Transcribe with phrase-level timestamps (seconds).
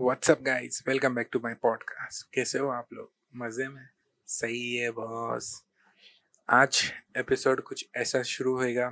[0.00, 3.10] What's up guys welcome back to my podcast कैसे हो आप लोग?
[3.36, 3.86] मज़े में?
[4.28, 5.48] सही है बॉस।
[6.48, 6.80] आज
[7.16, 8.86] एपिसोड कुछ ऐसा शुरू होएगा।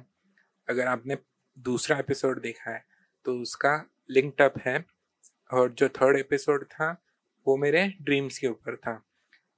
[0.69, 1.17] अगर आपने
[1.57, 2.85] दूसरा एपिसोड देखा है
[3.27, 3.75] तो उसका
[4.11, 4.85] लिंक्ड अप है।
[5.51, 6.91] और जो थर्ड एपिसोड था,
[7.47, 8.97] वो मेरे ड्रीम्स के ऊपर था।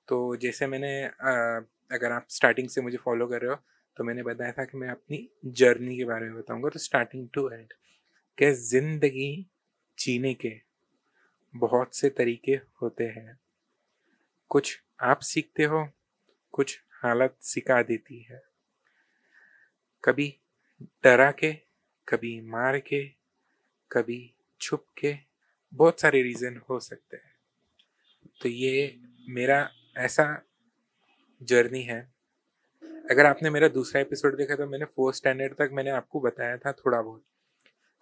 [0.08, 3.62] तो जैसे मैंने अगर आप स्टार्टिंग से मुझे फॉलो कर रहे हो
[3.96, 7.48] तो मैंने बताया था कि मैं अपनी जर्नी के बारे में बताऊँगा। तो स्टार्टिंग टू
[7.50, 7.72] एंड
[8.38, 9.50] कि ज़िंदगी
[9.98, 10.65] जीने के
[11.58, 13.40] बहुत से तरीके होते हैं।
[14.48, 15.88] कुछ आप सीखते हो,
[16.52, 18.42] कुछ हालत सिखा देती है।
[20.04, 20.38] कभी
[20.82, 21.52] डरा के,
[22.08, 23.04] कभी मार के,
[23.92, 25.16] कभी छुप के
[25.74, 27.36] बहुत सारे रीज़न हो सकते हैं।
[28.42, 30.42] तो ये मेरा ऐसा
[31.42, 32.12] जर्नी है।
[33.10, 36.72] अगर आपने मेरा दूसरा एपिसोड देखा तो मैंने फोर्थ स्टैंडर्ड तक मैंने आपको बताया था
[36.72, 37.24] थोड़ा बहुत।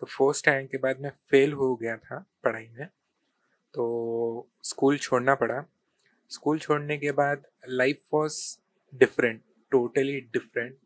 [0.00, 2.88] तो फोर्थ स्टैंडर्ड के बाद मैं फेल हो गया था पढ़ाई में।
[3.74, 5.64] तो स्कूल छोड़ना पड़ा।
[6.30, 8.37] स्कूल छोड़ने के बाद life was
[8.93, 9.40] different
[9.73, 10.76] totally different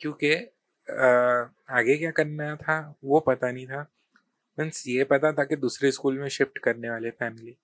[0.00, 0.34] क्योंकि
[1.70, 3.80] आगे क्या करना था वो पता नहीं था।
[4.58, 7.56] मीन्स ये पता था कि दूसरे स्कूल में शिफ्ट करने वाले फैमिली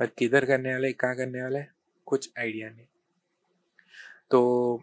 [0.00, 1.62] पर किधर करने वाले, कहाँ करने वाले,
[2.06, 2.86] कुछ आइडिया नहीं।
[4.30, 4.82] तो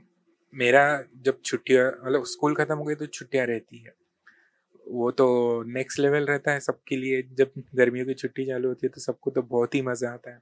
[0.54, 3.94] मेरा जब छुट्टियाँ मतलब स्कूल ख़त्म हो गई तो छुट्टियाँ रहती है।
[4.88, 5.28] वो तो
[5.68, 9.32] नेक्स्ट लेवल रहता है सबके लिए। जब गर्मियों की छुट्टी चालू होती है तो सबको
[9.32, 10.40] तो बहुत ही मज़ा आता है।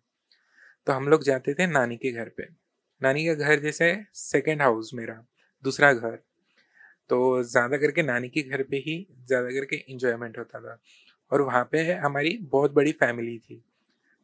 [0.87, 2.47] तो हम लोग जाते थे नानी के घर पे।
[3.01, 5.23] नानी का घर जैसे सेकेंड हाउस मेरा,
[5.63, 6.17] दूसरा घर।
[7.09, 8.95] तो ज़्यादा करके नानी के घर पे ही
[9.27, 10.79] ज़्यादा करके इंजॉयमेंट होता था।
[11.31, 13.63] और वहाँ पे हमारी बहुत बड़ी फैमिली थी।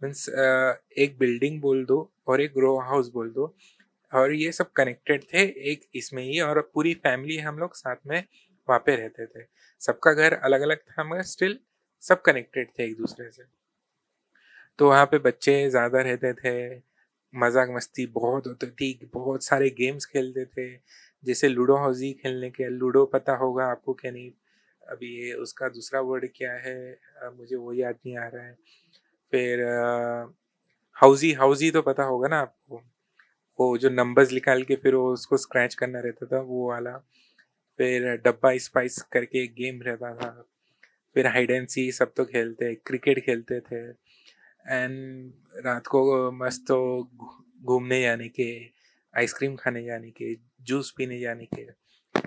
[0.02, 1.98] मीन्स एक बिल्डिंग बोल दो
[2.28, 3.54] और एक ग्रो हाउस बोल दो।
[4.12, 8.24] और ये सब कनेक्टेड थे एक इसमें ही और पूरी फैमिली हम लोग साथ में
[8.70, 9.46] वहाँ पे रहते थे।
[9.82, 11.58] सबका घर अलग अलग था मगर स्टिल
[12.04, 13.44] सब कनेक्टेड थे एक दूसरे से।
[14.80, 16.82] तो वहाँ पे बच्चे ज़्यादा रहते थे
[17.34, 20.70] मज़ाक मस्ती बहुत होती थी, बहुत सारे गेम्स खेलते थे,
[21.24, 24.32] जैसे लूडो हाउजी खेलने के, लूडो पता होगा आपको क्या नहीं?
[24.84, 27.00] अभी ये उसका दूसरा वर्ड क्या है?
[27.38, 28.54] मुझे वो याद नहीं आ रहा है।
[29.34, 29.64] फिर
[30.98, 32.82] हाउजी हाउजी तो पता होगा ना आपको?
[33.60, 36.92] वो जो नंबर्स निकाल के फिर वो उसको स्क्रैच करना रहता था, वो वाला।
[37.80, 40.30] फिर डब्बा स्पाइस करके एक गेम रहता था।
[41.16, 43.80] फिर हाइड एंड सी सब तो खेलते, क्रिकेट खेलते थे।
[44.66, 46.78] एंड रात को मस्त तो
[47.64, 48.50] घूमने जाने के
[49.14, 51.66] आइसक्रीम खाने जाने के जूस पीने जाने के।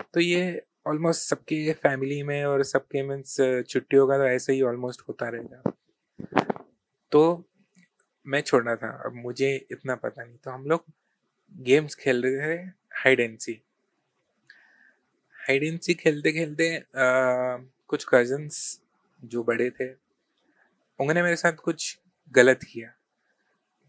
[0.04, 3.36] तो ये ऑलमोस्ट सबके फैमिली में और सबके मीन्स
[3.68, 5.72] छुट्टियों का तो ऐसे ही ऑलमोस्ट होता रहेगा
[7.12, 7.22] तो
[8.26, 10.84] मैं छोड़ना था, अब मुझे इतना पता नहीं। तो हम लोग
[11.52, 12.62] गेम्स खेल रहे थे
[12.94, 13.60] hide and seek
[15.42, 18.58] hide and seek खेलते खेलते कुछ कजन्स
[19.22, 19.88] जो बड़े थे,
[20.98, 21.98] उन्होंने मेरे साथ कुछ
[22.32, 22.92] गलत किया।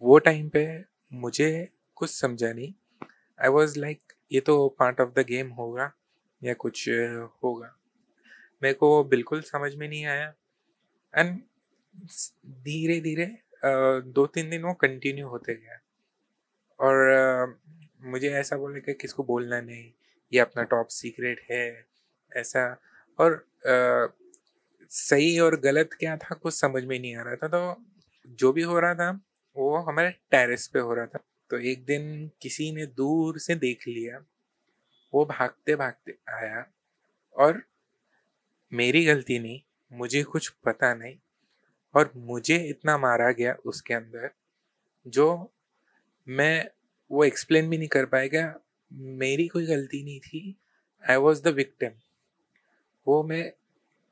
[0.01, 0.63] वो टाइम पे
[1.13, 1.49] मुझे
[1.95, 2.73] कुछ समझा नहीं।
[3.39, 5.91] आई वॉज़ लाइक ये तो पार्ट ऑफ़ द गेम होगा
[6.41, 6.89] या कुछ
[7.43, 7.73] होगा?
[8.61, 10.33] मेरे को बिल्कुल समझ में नहीं आया।
[11.13, 11.39] एंड
[12.63, 13.25] धीरे धीरे
[14.11, 15.79] दो तीन दिन वो कंटिन्यू होते गया।
[16.79, 17.59] और
[18.03, 19.91] मुझे ऐसा बोले कि किसको बोलना नहीं।
[20.31, 21.85] ये अपना टॉप सीक्रेट है
[22.31, 22.81] ऐसा।
[23.19, 23.33] और
[23.67, 24.07] आ,
[24.89, 27.83] सही और गलत क्या था कुछ समझ में नहीं आ रहा था। तो
[28.27, 29.11] जो भी हो रहा था
[29.55, 31.19] वो हमारे टेरेस पे हो रहा था।
[31.49, 34.25] तो एक दिन किसी ने दूर से देख लिया।
[35.13, 36.65] वो भागते भागते आया
[37.35, 37.61] और
[38.71, 39.61] मेरी गलती नहीं
[39.91, 41.15] मुझे कुछ पता नहीं
[41.95, 44.29] और मुझे इतना मारा गया उसके अंदर
[45.07, 45.53] जो
[46.27, 46.69] मैं
[47.11, 48.59] वो एक्सप्लेन भी नहीं कर पाएगा
[48.93, 50.55] मेरी कोई गलती नहीं थी।
[51.09, 51.91] आई वॉज़ द विक्टिम
[53.07, 53.53] वो मैं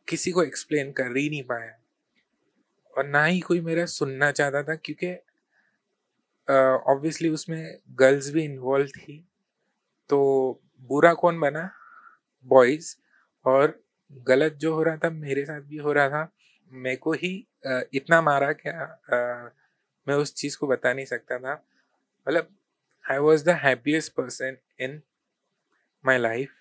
[0.07, 1.77] किसी को एक्सप्लेन कर ही नहीं पाया।
[2.97, 5.13] और ना ही कोई मेरा सुनना चाहता था क्योंकि
[6.91, 9.27] ऑब्वियसली uh, उसमें गर्ल्स भी इन्वॉल्व थी।
[10.09, 11.71] तो बुरा कौन बना?
[12.45, 12.95] बॉयज़
[13.45, 16.31] और गलत जो हो रहा था मेरे साथ भी हो रहा था।
[16.71, 19.55] मेरे को ही uh, इतना मारा क्या uh,
[20.07, 21.65] मैं उस चीज़ को बता नहीं सकता था।
[22.27, 22.55] मतलब
[23.05, 25.01] I was the happiest person in
[26.05, 26.51] my life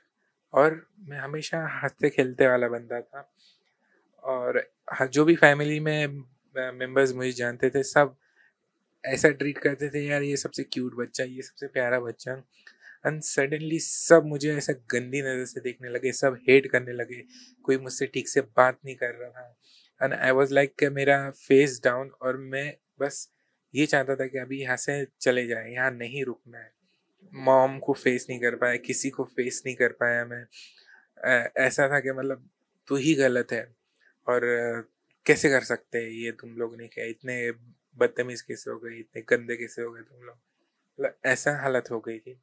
[0.52, 3.31] और मैं हमेशा हँसते खेलते वाला बंदा था।
[4.22, 4.62] और
[5.02, 6.06] जो भी फैमिली में
[6.56, 8.16] मेंबर्स मुझे जानते थे, सब
[9.04, 12.32] ऐसा ट्रीट करते थे, यार, ये सबसे क्यूट बच्चा, ये सबसे प्यारा बच्चा।
[13.06, 17.22] एंड सडनली सब मुझे ऐसा गंदी नज़र से देखने लगे, सब हेट करने लगे।
[17.64, 21.81] कोई मुझसे ठीक से बात नहीं कर रहा। था एंड आई वॉज़ लाइक मेरा फेस
[21.84, 23.28] डाउन और मैं बस
[23.75, 26.72] ये चाहता था कि अभी यहाँ से चले जाए, यहाँ नहीं रुकना है।
[27.32, 30.44] मॉम को फेस नहीं कर पाया, किसी को फेस नहीं कर पाया मैं।
[31.58, 32.49] ऐसा था कि मतलब
[32.88, 33.62] तू ही गलत है
[34.26, 34.40] और
[35.26, 37.05] कैसे कर सकते हैं ये तुम लोग ने क्या?
[37.05, 37.50] इतने
[37.96, 38.99] बदतमीज कैसे हो गए?
[38.99, 40.34] इतने गंदे कैसे हो गए तुम लोग?
[40.34, 42.40] मतलब ऐसा हालत हो गई थी।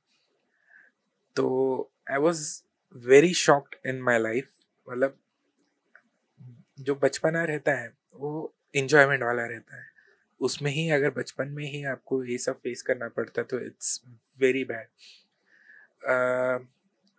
[1.35, 2.61] तो I was
[2.95, 4.49] very shocked in my life
[4.87, 5.17] मतलब
[6.79, 9.85] जो बचपना रहता है, वो इंजॉयमेंट वाला रहता है।
[10.39, 14.01] उसमें ही अगर बचपन में ही आपको ये सब फेस करना पड़ता तो इट्स
[14.39, 14.87] वेरी बैड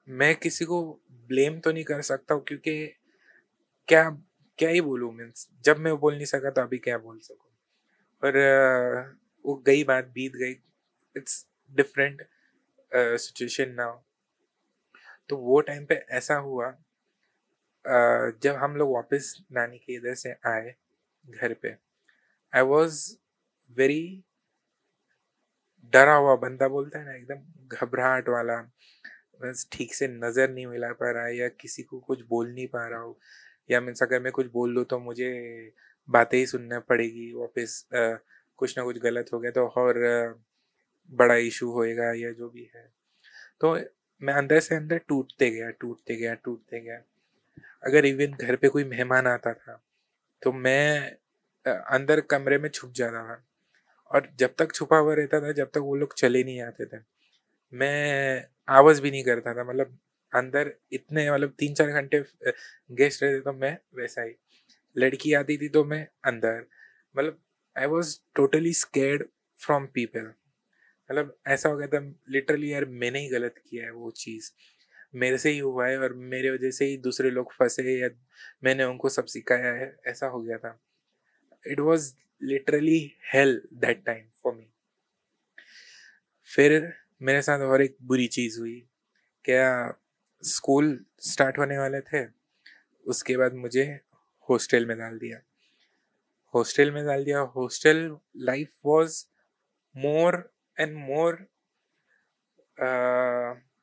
[0.09, 2.87] मैं किसी को ब्लेम तो नहीं कर सकता हूँ क्योंकि
[3.89, 4.11] क्या
[4.59, 7.51] क्या ही बोलूँ मीन्स जब मैं बोल नहीं सका तो अभी क्या बोल सकूँ?
[8.25, 10.57] पर uh, वो गई बात बीत गई
[11.17, 12.23] इट्स डिफरेंट
[12.95, 13.99] सिचुएशन नाउ
[15.29, 20.33] तो वो टाइम पे ऐसा हुआ uh, जब हम लोग वापस नानी के इधर से
[20.47, 20.75] आए
[21.27, 21.88] घर पे।
[22.53, 23.01] आई वॉज़
[23.77, 24.25] वेरी
[25.93, 28.57] डरा हुआ बंदा बोलता है ना, एकदम घबराहट वाला।
[29.43, 32.67] बस ठीक से नज़र नहीं मिला पा रहा है या किसी को कुछ बोल नहीं
[32.69, 33.19] पा रहा हो।
[33.71, 35.31] या मीन्स अगर मैं कुछ बोल लूँ तो मुझे
[36.09, 39.99] बातें ही सुनना पड़ेगी, वापस कुछ ना कुछ गलत हो गया तो और
[41.13, 42.87] बड़ा इशू होएगा या जो भी है।
[43.61, 43.75] तो
[44.23, 47.01] मैं अंदर से अंदर टूटते गया टूटते गया टूटते गया।
[47.87, 49.81] अगर इवन घर पे कोई मेहमान आता था
[50.43, 51.17] तो मैं
[51.71, 53.45] अंदर कमरे में छुप जाता था।
[54.11, 57.03] और जब तक छुपा हुआ रहता था, जब तक वो लोग चले नहीं आते थे।
[57.73, 59.99] मैं आवाज़ भी नहीं करता था मतलब
[60.35, 62.25] अंदर इतने मतलब तीन चार घंटे
[62.93, 64.33] गेस्ट रहते तो मैं वैसा ही।
[64.97, 66.67] लड़की आती थी तो मैं अंदर।
[67.17, 67.41] मतलब
[67.79, 69.25] I was totally scared
[69.59, 70.33] from people
[71.11, 74.51] मतलब ऐसा हो गया था लिटरली यार मैंने ही गलत किया है वो चीज़।
[75.15, 78.09] मेरे से ही हुआ है और मेरे वजह से ही दूसरे लोग फंसे या
[78.65, 80.81] मैंने उनको सब सिखाया है, ऐसा हो गया था।
[81.67, 82.13] It was
[82.43, 83.01] literally
[83.33, 84.67] hell that time for me
[86.51, 88.79] फिर मेरे साथ और एक बुरी चीज़ हुई।
[89.45, 89.99] क्या
[90.43, 92.25] स्कूल स्टार्ट होने वाले थे?
[93.07, 93.85] उसके बाद मुझे
[94.49, 95.41] हॉस्टल में डाल दिया।
[96.55, 99.25] हॉस्टल में डाल दिया। Hostel life was
[99.95, 100.39] more
[100.81, 101.47] and more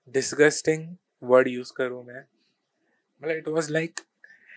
[0.07, 3.99] disgusting word use करूँ मैं। मतलब इट वॉज़ लाइक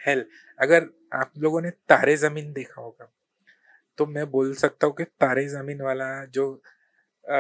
[0.09, 0.25] हेल
[0.61, 3.13] अगर आप लोगों ने तारे ज़मीन देखा होगा
[3.99, 6.63] तो मैं बोल सकता हूँ कि तारे ज़मीन वाला जो
[7.31, 7.39] आ,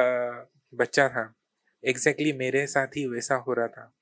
[0.74, 1.34] बच्चा था
[1.84, 3.92] एग्जैक्टली exactly मेरे साथ ही वैसा हो रहा था।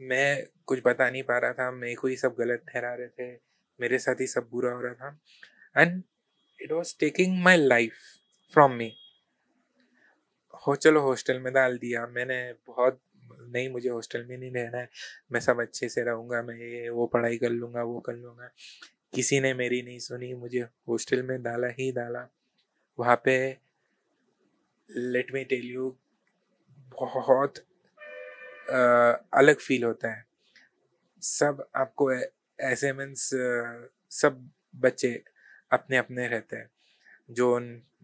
[0.00, 3.40] मैं कुछ बता नहीं पा रहा था मेरे को ही सब गलत ठहरा रहे थे
[3.80, 5.20] मेरे साथ ही सब बुरा हो रहा था।
[5.82, 6.02] And
[6.60, 7.92] it was taking my life
[8.52, 8.92] from me
[10.66, 13.00] हो चलो हॉस्टल में डाल दिया मैंने बहुत
[13.32, 14.88] नहीं मुझे हॉस्टल में नहीं रहना है।
[15.32, 18.50] मैं सब अच्छे से रहूँगा मैं ये वो पढ़ाई कर लूँगा वो कर लूँगा।
[19.14, 22.26] किसी ने मेरी नहीं सुनी मुझे हॉस्टल में डाला ही डाला।
[22.98, 23.38] वहाँ पे
[24.90, 25.94] लेट मी टेल यू
[26.92, 27.58] बहुत
[28.68, 28.78] आ,
[29.34, 30.24] अलग फील होता है।
[31.22, 32.12] सब आपको
[32.58, 33.28] ऐसे मीन्स
[34.12, 35.12] सब बच्चे
[35.70, 36.70] अपने अपने रहते हैं।
[37.30, 37.58] जो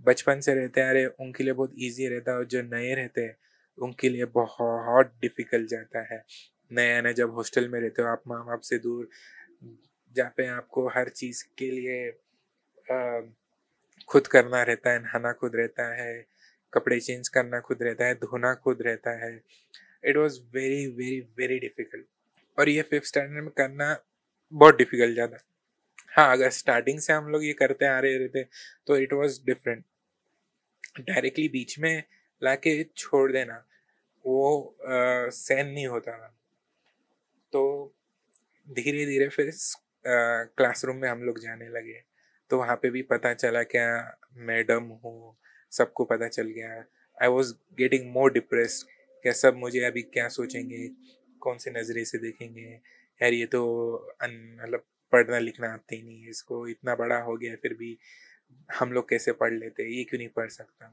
[0.06, 3.20] बचपन से रहते हैं अरे उनके लिए बहुत इजी रहता है और जो नए रहते
[3.20, 3.36] हैं
[3.78, 6.22] उनके लिए बहुत डिफ़िकल्ट जाता है।
[6.70, 9.08] नया नया जब हॉस्टल में रहते हो, आप माँ बाप से दूर
[10.14, 12.10] जहाँ पे आपको हर चीज़ के लिए
[14.08, 16.24] खुद करना रहता है, नहाना खुद रहता है,
[16.72, 19.32] कपड़े चेंज करना खुद रहता है, धोना खुद रहता है।
[20.04, 22.06] It was very very very difficult
[22.58, 23.96] और ये फिफ्थ स्टैंडर्ड में करना
[24.52, 25.38] बहुत डिफ़िकल्ट ज़्यादा।
[26.12, 28.44] हाँ अगर स्टार्टिंग से हम लोग ये करते आ रहे रहते
[28.86, 29.84] तो इट वॉज़ डिफरेंट
[31.00, 32.02] डायरेक्टली बीच में
[32.43, 33.64] ला के छोड़ देना।
[34.24, 36.34] वो सहन नहीं होता था।
[37.53, 37.94] तो
[38.69, 39.50] धीरे धीरे फिर
[40.05, 42.00] क्लासरूम में हम लोग जाने लगे।
[42.50, 43.86] तो वहाँ पे भी पता चला क्या
[44.38, 45.36] मैडम हूँ,
[45.72, 46.84] सबको पता चल गया।
[47.19, 48.84] I was getting more depress
[49.24, 50.88] क्या सब मुझे अभी क्या सोचेंगे,
[51.43, 53.62] कौन से नज़रे से देखेंगे। यार, ये तो
[54.20, 57.96] मतलब पढ़ना लिखना आते ही नहीं है इसको, इतना बड़ा हो गया फिर भी
[58.70, 60.93] हम लोग कैसे पढ़ लेते, ये क्यों नहीं पढ़ सकता?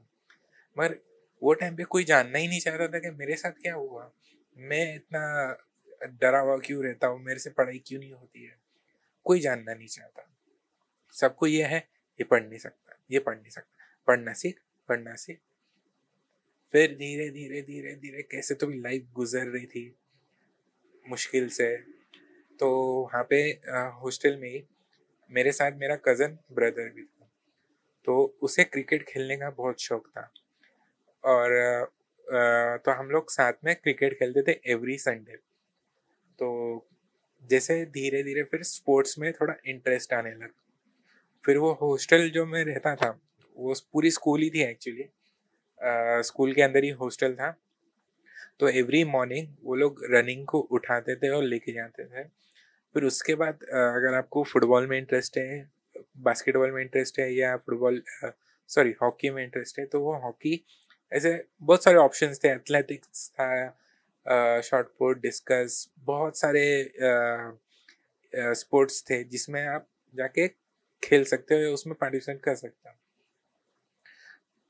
[0.76, 0.98] मगर
[1.42, 4.10] वो टाइम पे कोई जानना ही नहीं चाहता था कि मेरे साथ क्या हुआ।
[4.56, 5.22] मैं इतना
[6.20, 7.20] डरा हुआ क्यों रहता हूँ?
[7.20, 8.56] मेरे से पढ़ाई क्यों नहीं होती है?
[9.26, 10.28] कोई जानना नहीं चाहता।
[11.14, 11.78] सबको ये है,
[12.20, 15.40] ये पढ़ नहीं सकता, ये पढ़ नहीं सकता। पढ़ना सीख पढ़ना सीख।
[16.74, 19.84] फिर धीरे धीरे धीरे धीरे कैसे तो लाइफ गुजर रही थी।
[21.06, 21.76] मुश्किल से।
[22.60, 22.70] तो
[23.02, 23.40] वहाँ पे
[24.02, 24.62] हॉस्टल में ही
[25.30, 27.30] मेरे साथ मेरा कज़न ब्रदर भी था।
[28.06, 30.30] तो उसे क्रिकेट खेलने का बहुत शौक था।
[31.24, 31.90] और
[32.84, 35.36] तो हम लोग साथ में क्रिकेट खेलते थे एवरी संडे
[36.38, 36.50] तो
[37.44, 40.48] जैसे धीरे धीरे फिर स्पोर्ट्स में थोड़ा इंटरेस्ट आने लगा।
[41.44, 43.08] फिर वो हॉस्टल जो मैं रहता था,
[43.56, 45.08] वो पूरी स्कूल ही थी एक्चुअली
[46.26, 47.50] स्कूल के अंदर ही हॉस्टल था।
[48.60, 52.24] तो एवरी मॉर्निंग वो लोग रनिंग को उठाते थे और लेके जाते थे।
[52.94, 55.70] फिर उसके बाद अगर आपको फुटबॉल में इंटरेस्ट है
[56.20, 58.02] बास्केटबॉल में इंटरेस्ट है या फुटबॉल
[58.70, 60.54] सॉरी हॉकी में इंटरेस्ट है तो वो हॉकी
[61.12, 66.64] ऐसे बहुत सारे ऑप्शंस थे एथलेटिक्स था शॉर्ट पुट डिस्कस बहुत सारे
[68.54, 70.48] स्पोर्ट्स थे जिसमें आप जाके
[71.02, 72.94] खेल सकते हो या उसमें पार्टिसिपेट कर सकते हो।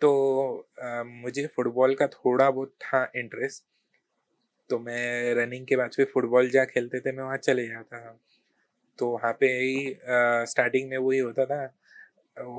[0.00, 3.64] तो आ, मुझे फुटबॉल का थोड़ा बहुत था इंटरेस्ट
[4.70, 8.18] तो मैं रनिंग के बाद फिर फुटबॉल जहाँ खेलते थे मैं वहाँ चले जाता था।
[8.98, 9.96] तो वहाँ पे ही
[10.50, 11.64] स्टार्टिंग में वही होता था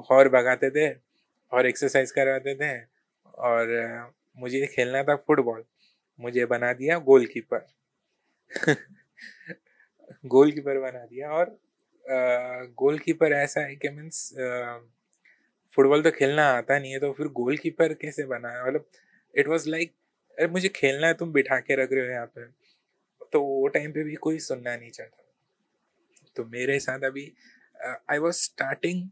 [0.09, 0.89] और भगाते थे
[1.51, 2.92] और एक्सरसाइज करवाते थे
[3.37, 5.63] और मुझे खेलना था फुटबॉल।
[6.19, 7.65] मुझे बना दिया गोलकीपर।
[10.25, 11.59] गोलकीपर बना दिया और
[12.77, 14.33] गोलकीपर ऐसा है कि मीन्स
[15.77, 18.85] फुटबॉल तो खेलना आता नहीं है तो फिर गोलकीपर कैसे बना है मतलब
[19.35, 19.93] इट वाज लाइक
[20.39, 22.45] अरे, मुझे खेलना है, तुम बिठा के रख रहे हो यहाँ पे।
[23.33, 25.23] तो वो टाइम पे भी कोई सुनना नहीं चाहता।
[26.35, 27.33] तो मेरे साथ अभी
[28.11, 29.09] I was starting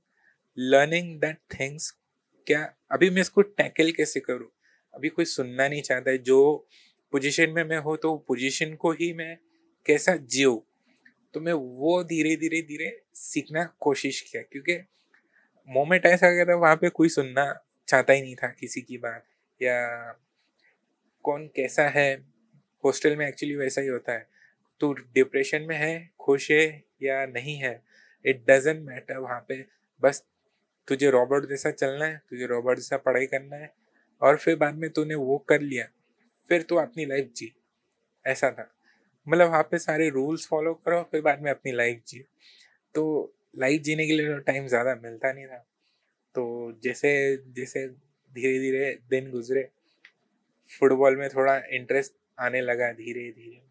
[0.58, 1.92] learning that things
[2.48, 4.48] क्या अभी मैं इसको टैकल कैसे करूँ?
[4.94, 6.68] अभी कोई सुनना नहीं चाहता है। जो
[7.14, 9.38] पोजीशन में मैं हो तो पोजीशन को ही मैं
[9.86, 10.56] कैसा जियो?
[11.34, 14.78] तो मैं वो धीरे धीरे धीरे सीखना कोशिश किया, क्योंकि
[15.70, 17.54] मोमेंट ऐसा गया था, वहाँ पे कोई सुनना
[17.88, 19.24] चाहता ही नहीं था किसी की बात।
[19.62, 20.18] या
[21.26, 22.14] कौन कैसा है?
[22.84, 24.28] हॉस्टल में एक्चुअली वैसा ही होता है।
[24.82, 26.66] तू डिप्रेशन में है, खुश है
[27.04, 27.82] या नहीं है
[28.26, 29.66] इट डजेंट मैटर वहाँ पे।
[30.02, 30.24] बस
[30.92, 33.72] तुझे रॉबर्ट जैसा चलना है, तुझे रॉबर्ट जैसा पढ़ाई करना है,
[34.22, 35.86] और फिर बाद में तूने वो कर लिया,
[36.50, 37.52] फिर तू अपनी लाइफ जी।
[38.26, 38.68] ऐसा था।
[39.28, 42.24] मतलब वहाँ पे सारे रूल्स फॉलो करो, फिर बाद में अपनी लाइफ जिए
[42.96, 43.04] तो
[43.56, 45.58] लाइफ जीने के लिए टाइम ज़्यादा मिलता नहीं था।
[46.36, 46.44] तो
[46.84, 47.12] जैसे
[47.56, 49.68] जैसे धीरे धीरे दिन गुजरे
[50.72, 53.62] फुटबॉल में थोड़ा इंटरेस्ट आने लगा धीरे धीरे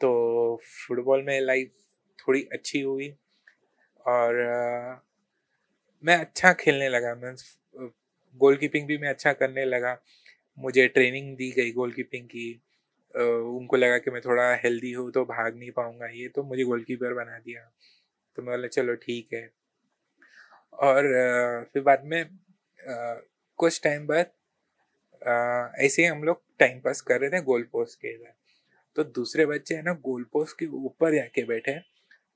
[0.00, 0.10] तो
[0.86, 1.72] फुटबॉल में लाइफ
[2.18, 3.08] थोड़ी अच्छी हुई,
[4.04, 4.34] और
[6.04, 7.34] मैं अच्छा खेलने लगा, मैं
[8.40, 9.96] गोल कीपिंग भी मैं अच्छा करने लगा।
[10.58, 12.50] मुझे ट्रेनिंग दी गई गोल कीपिंग की
[13.14, 16.82] उनको लगा कि मैं थोड़ा हेल्दी हूँ तो भाग नहीं पाऊँगा ये तो मुझे गोल
[16.84, 17.60] कीपर बना दिया।
[18.38, 19.48] तो मैं बोला, चलो ठीक है।
[20.78, 21.04] और
[21.72, 22.24] फिर बाद में
[23.58, 24.30] कुछ टाइम बाद
[25.80, 28.34] ऐसे ही हम लोग टाइम पास कर रहे थे गोल पोस्ट के इधर।
[28.96, 31.78] तो दूसरे बच्चे है ना गोल पोस्ट के ऊपर जाके बैठे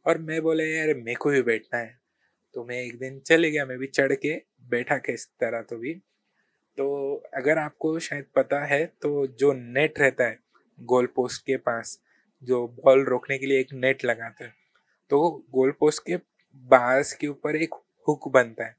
[0.07, 2.02] और मैं बोला, यार मेरे को भी बैठना है।
[2.55, 4.35] तो मैं एक दिन चले गया, मैं भी चढ़ के
[4.71, 5.95] बैठा के इस तरह तो भी।
[6.79, 10.39] तो अगर आपको शायद पता है तो जो नेट रहता है
[10.79, 11.99] गोल पोस्ट के पास,
[12.43, 14.55] जो बॉल रोकने के लिए एक नेट लगाते हैं
[15.11, 16.17] तो गोल पोस्ट के
[16.71, 17.75] बास के ऊपर एक
[18.09, 18.77] हुक बनता है।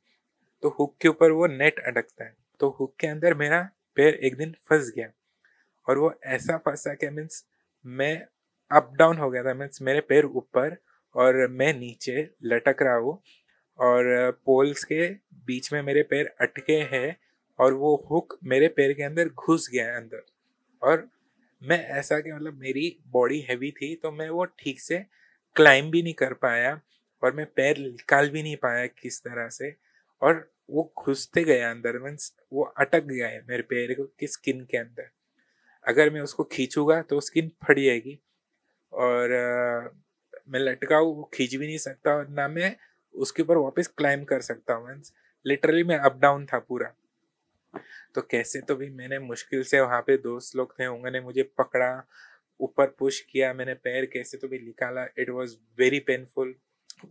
[0.64, 3.62] तो हुक के ऊपर वो नेट अटकता है। तो हुक के अंदर मेरा
[3.98, 5.08] पैर एक दिन फंस गया।
[5.88, 7.44] और वो ऐसा फंसा कि मीन्स
[7.86, 8.16] मैं
[8.72, 10.78] अप डाउन हो गया था, मीन्स मेरे पैर ऊपर
[11.16, 13.22] और मैं नीचे लटक रहा हूँ।
[13.80, 15.08] और पोल्स के
[15.46, 17.16] बीच में मेरे पैर अटके हैं
[17.60, 20.24] और वो हुक मेरे पैर के अंदर घुस गया है अंदर।
[20.82, 21.08] और
[21.62, 24.98] मैं ऐसा कि मतलब मेरी बॉडी हैवी थी तो मैं वो ठीक से
[25.56, 26.80] क्लाइम भी नहीं कर पाया
[27.24, 29.76] और मैं पैर निकाल भी नहीं पाया किस तरह से।
[30.22, 34.78] और वो घुसते गया अंदर मीन्स वो अटक गया है मेरे पैर की स्किन के
[34.78, 35.10] अंदर।
[35.86, 38.20] अगर मैं उसको खींचूँगा तो स्किन फट जाएगी।
[38.94, 39.90] और आ,
[40.50, 42.76] मैं लटका हूँ वो खींच भी नहीं सकता और ना मैं
[43.16, 45.14] उसके ऊपर वापस क्लाइम कर सकता हूँ मीन्स
[45.48, 46.94] लिटरली मैं अप डाउन था पूरा।
[48.16, 52.08] तो कैसे तो भी मैंने मुश्किल से वहाँ पे दोस्त लोग थे, उन्होंने मुझे पकड़ा,
[52.60, 56.56] ऊपर पुश किया, मैंने पैर कैसे तो भी निकाला। इट वॉज़ वेरी पेनफुल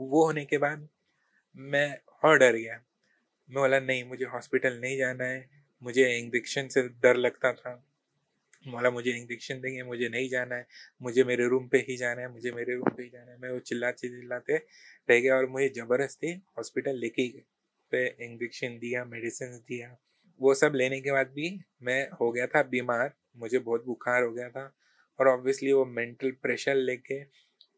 [0.00, 0.88] वो होने के बाद
[1.56, 2.74] मैं और डर गया।
[3.50, 5.50] मैं बोला, नहीं, मुझे हॉस्पिटल नहीं जाना है।
[5.82, 7.91] मुझे इंजेक्शन से डर लगता था।
[8.64, 10.66] बोला, मुझे इंजेक्शन देंगे, मुझे नहीं जाना है,
[11.00, 13.50] मुझे मेरे रूम पे ही जाना है, मुझे मेरे रूम पे ही जाना है। मैं
[13.50, 14.56] वो चिल्लाते चिल्लाते
[15.08, 17.42] रह गया और मुझे ज़बरदस्ती हॉस्पिटल लेके गए।
[17.92, 19.96] पे इंजेक्शन दिया मेडिसिन दिया।
[20.40, 21.48] वो सब लेने के बाद भी
[21.82, 24.72] मैं हो गया था बीमार, मुझे बहुत बुखार हो गया था
[25.18, 27.22] और ऑब्वियसली वो मेंटल प्रेशर लेके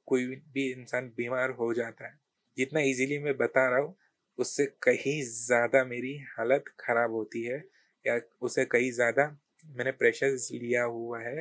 [0.06, 2.18] कोई भी इंसान बीमार हो जाता है।
[2.56, 3.96] जितना इजीली मैं बता रहा हूँ,
[4.38, 7.62] उससे कहीं ज़्यादा मेरी हालत ख़राब होती है
[8.04, 9.26] या उसे कहीं ज़्यादा
[9.64, 11.36] मैंने प्रेशर लिया हुआ है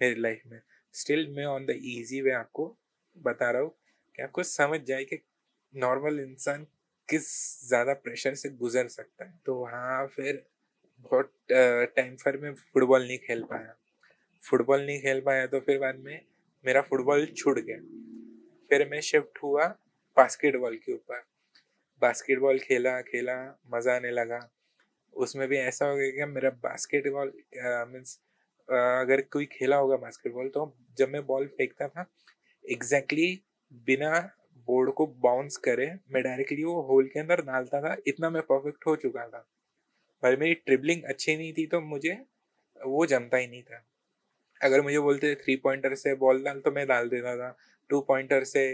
[0.00, 0.60] मेरी लाइफ में।
[0.94, 2.66] स्टिल मैं ऑन द इजी वे आपको
[3.16, 3.70] बता रहा हूँ
[4.18, 5.18] कि आपको समझ जाए कि
[5.74, 6.66] नॉर्मल इंसान
[7.08, 7.28] किस
[7.68, 10.44] ज़्यादा प्रेशर से गुजर सकता है। तो वहाँ फिर
[11.00, 13.74] बहुत टाइम पर मैं फुटबॉल नहीं खेल पाया।
[14.42, 16.20] फुटबॉल नहीं खेल पाया तो फिर बाद में
[16.64, 17.78] मेरा फुटबॉल छूट गया।
[18.70, 19.66] फिर मैं शिफ्ट हुआ
[20.16, 21.22] बास्केटबॉल के ऊपर।
[22.02, 23.36] बास्केटबॉल खेला खेला,
[23.70, 24.38] मज़ा आने लगा।
[25.16, 27.32] उसमें भी ऐसा हो गया कि मेरा बास्केटबॉल
[27.92, 28.18] मीन्स
[28.68, 32.06] अगर कोई खेला होगा बास्केटबॉल तो जब मैं बॉल फेंकता था
[32.64, 34.10] एग्जैक्टली exactly बिना
[34.68, 38.86] बोर्ड को बाउंस करे, मैं डायरेक्टली वो होल के अंदर डालता था, इतना मैं परफेक्ट
[38.86, 39.46] हो चुका था।
[40.22, 42.16] पर मेरी ट्रिबलिंग अच्छी नहीं थी तो मुझे
[42.80, 43.84] वो जमता ही नहीं था।
[44.60, 47.56] अगर मुझे बोलते थ्री पॉइंटर से बॉल डाल तो मैं डाल देता था
[47.90, 48.64] टू पॉइंटर से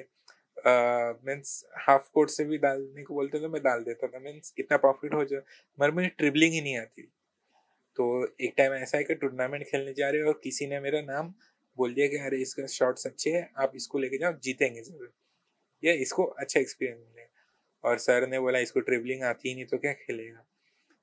[0.66, 4.76] मीन्स हाफ़ कोर्ट से भी डालने को बोलते तो मैं डाल देता था। मीन्स इतना
[4.78, 5.40] प्रॉफिट हो जाए
[5.78, 7.02] मगर मुझे ट्रिबलिंग ही नहीं आती।
[7.98, 11.00] तो एक टाइम ऐसा है कि टूर्नामेंट खेलने जा रहे हो और किसी ने मेरा
[11.02, 11.32] नाम
[11.78, 15.12] बोल दिया कि अरे इसका शॉट्स अच्छे हैं, आप इसको लेके जाओ, जीतेंगे ज़रूर।
[15.82, 19.78] या इसको अच्छा एक्सपीरियंस मिलेगा और सर ने बोला, इसको ट्रिबलिंग आती ही नहीं तो
[19.78, 20.44] क्या खेलेगा?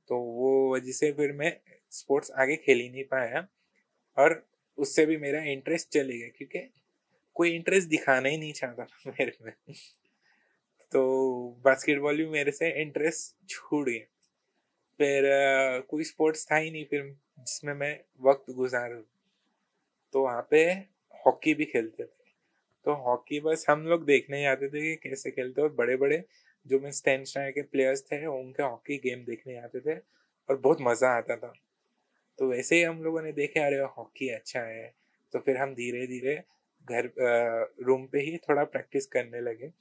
[0.10, 1.52] तो वो वजह से फिर मैं
[1.92, 3.48] स्पोर्ट्स आगे खेल ही नहीं पाया।
[4.18, 4.44] और
[4.78, 6.60] उससे भी मेरा इंटरेस्ट चले गया, क्योंकि
[7.38, 9.54] कोई इंटरेस्ट दिखाना ही नहीं चाहता था मेरे में।
[10.92, 11.04] तो
[11.66, 14.06] बास्केटबॉल भी मेरे से इंटरेस्ट छूट गया।
[14.98, 15.24] फिर
[15.82, 19.04] कोई स्पोर्ट्स था ही नहीं फिर जिसमें मैं वक्त गुजारूँ।
[20.14, 20.64] तो वहाँ पे
[21.26, 22.32] हॉकी भी खेलते थे।
[22.86, 26.24] तो हॉकी बस हम लोग देखने आते थे कि कैसे खेलते और बड़े बड़े
[26.68, 30.00] जो मैं स्टैंडर्ड के प्लेयर्स थे, उनके हॉकी गेम देखने आते थे
[30.50, 31.54] और बहुत मज़ा आता था।
[32.40, 34.94] तो वैसे ही हम लोगों ने देखे, अरे हॉकी अच्छा है।
[35.34, 36.44] तो फिर हम धीरे धीरे
[36.90, 37.10] घर
[37.84, 39.72] रूम पे ही थोड़ा प्रैक्टिस करने लगे।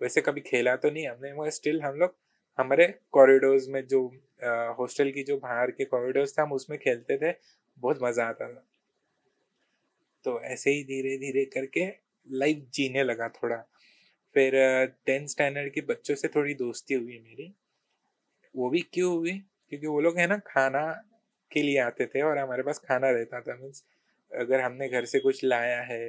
[0.00, 2.14] वैसे कभी खेला तो नहीं हमने, मगर स्टिल हम लोग
[2.58, 4.06] हमारे कॉरिडोर्स में जो
[4.78, 7.32] हॉस्टल की जो बाहर के कॉरिडोर्स थे, हम उसमें खेलते थे।
[7.78, 8.64] बहुत मज़ा आता था।
[10.24, 11.86] तो ऐसे ही धीरे धीरे करके
[12.26, 13.56] लाइफ जीने लगा थोड़ा।
[14.34, 14.52] फिर
[15.06, 17.52] टेंथ स्टैंडर्ड के बच्चों से थोड़ी दोस्ती हुई मेरी।
[18.54, 19.32] वो भी क्यों हुई?
[19.68, 20.86] क्योंकि वो लोग है ना, खाना
[21.50, 23.84] के लिए आते थे और हमारे पास खाना रहता था। मीन्स
[24.32, 26.00] अगर हमने घर से कुछ लाया है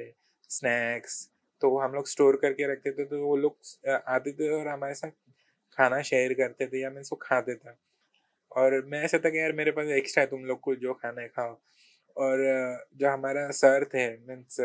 [0.50, 1.28] स्नैक्स
[1.62, 3.56] तो हम लोग स्टोर करके रखते थे तो वो लोग
[4.08, 5.10] आते थे और हमारे साथ
[5.78, 7.70] खाना शेयर करते थे या मीन्स वो खाते थे।
[8.52, 11.20] और मैं ऐसा था कि यार मेरे पास एक्स्ट्रा है तुम लोग को जो खाना
[11.20, 11.56] है खाओ।
[12.16, 12.38] और
[12.96, 14.60] जो हमारा सर थे मीन्स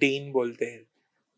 [0.00, 0.84] डीन बोलते हैं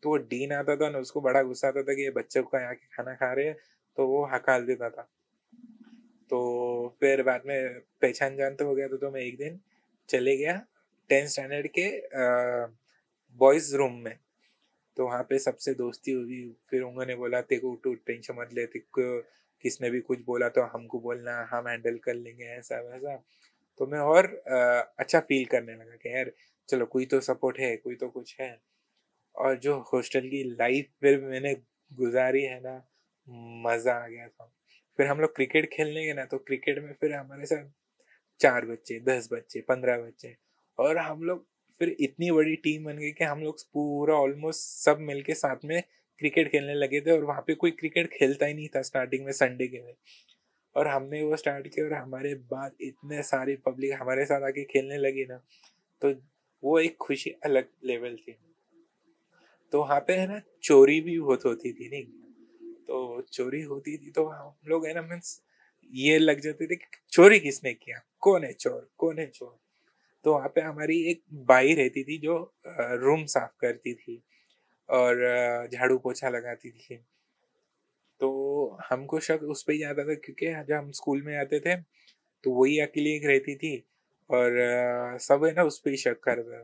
[0.03, 2.57] तो वो डीन आता था ना उसको बड़ा गुस्सा आता था कि ये बच्चे को
[2.57, 3.55] यहाँ के खाना खा रहे हैं
[3.97, 5.09] तो वो हकाल देता था।
[6.31, 9.59] तो फिर बाद में पहचान जान तो हो गया तो, तो मैं एक दिन
[10.09, 10.61] चले गया
[11.09, 11.89] टेंथ स्टैंडर्ड के
[13.39, 14.17] बॉयज़ रूम में।
[14.97, 18.65] तो वहाँ पे सबसे दोस्ती हुई, फिर उन्होंने बोला तेको तू टेंशन मत ले
[19.63, 23.15] किसने भी कुछ बोला तो हमको बोलना, हम हैंडल कर लेंगे, ऐसा, वैसा।
[23.79, 24.25] तो मैं और
[24.99, 26.31] अच्छा फील करने लगा कि यार,
[26.69, 28.57] चलो, कोई तो सपोर्ट है, कोई तो कुछ है।
[29.35, 31.53] और जो हॉस्टल की लाइफ फिर मैंने
[31.91, 32.75] गुजारी है ना,
[33.65, 34.51] मज़ा आ गया था।
[34.99, 37.69] फिर हम लोग क्रिकेट खेलने गए ना तो क्रिकेट में फिर हमारे साथ
[38.39, 40.35] चार बच्चे, दस बच्चे, पंद्रह बच्चे,
[40.79, 41.45] और हम लोग
[41.79, 45.83] फिर इतनी बड़ी टीम बन गई कि हम लोग पूरा ऑलमोस्ट सब मिलके साथ में
[46.19, 49.31] क्रिकेट खेलने लगे थे और वहाँ पे कोई क्रिकेट खेलता ही नहीं था स्टार्टिंग में
[49.31, 49.93] संडे के में
[50.75, 54.97] और हमने वो स्टार्ट किया और हमारे बाद इतने सारे पब्लिक हमारे साथ आके खेलने
[54.97, 55.37] लगी ना
[56.01, 56.13] तो
[56.63, 58.35] वो एक खुशी अलग लेवल थी।
[59.71, 62.05] तो वहाँ पे है ना चोरी भी बहुत होती थी, नहीं?
[62.87, 65.41] तो चोरी होती थी तो हम लोग है ना मीन्स
[65.93, 68.01] ये लग जाते थे कि चोरी किसने किया?
[68.19, 68.89] कौन है चोर?
[68.97, 69.62] कौन है चोर?
[70.25, 72.35] तो वहाँ पे हमारी एक बाई रहती थी जो
[73.03, 74.21] रूम साफ़ करती थी
[74.89, 76.97] और झाड़ू पोछा लगाती थी।
[78.21, 81.75] तो हमको शक उस पर ही आता था क्योंकि जब हम स्कूल में आते थे
[82.43, 83.75] तो वही अकेली एक रहती थी
[84.29, 84.57] और
[85.21, 86.61] सब है ना, उस पर ही शक करता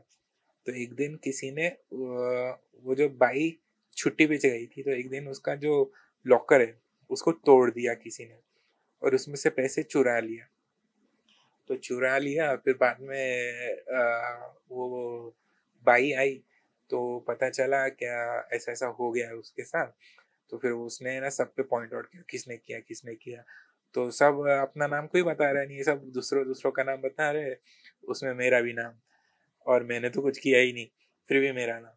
[0.65, 3.51] तो एक दिन किसी ने वो जो बाई
[3.97, 5.91] छुट्टी पे गई थी तो एक दिन उसका जो
[6.25, 6.75] लॉकर है,
[7.09, 8.37] उसको तोड़ दिया किसी ने
[9.01, 10.47] और उसमें से पैसे चुरा लिया
[11.69, 14.35] तो चुरा लिया फिर बाद में आ,
[14.71, 15.35] वो
[15.85, 16.33] बाई आई
[16.89, 19.87] तो पता चला क्या ऐसा ऐसा हो गया उसके साथ।
[20.51, 23.43] तो फिर उसने ना सब पे पॉइंट आउट किया किसने किया किसने किया।
[23.95, 27.53] तो सब अपना नाम कोई बता रहा नहीं सब दूसरों दूसरों का नाम बता रहे
[28.07, 28.93] उसमें मेरा भी नाम
[29.67, 30.87] और मैंने तो कुछ किया ही नहीं
[31.29, 31.93] फिर भी मेरा नाम।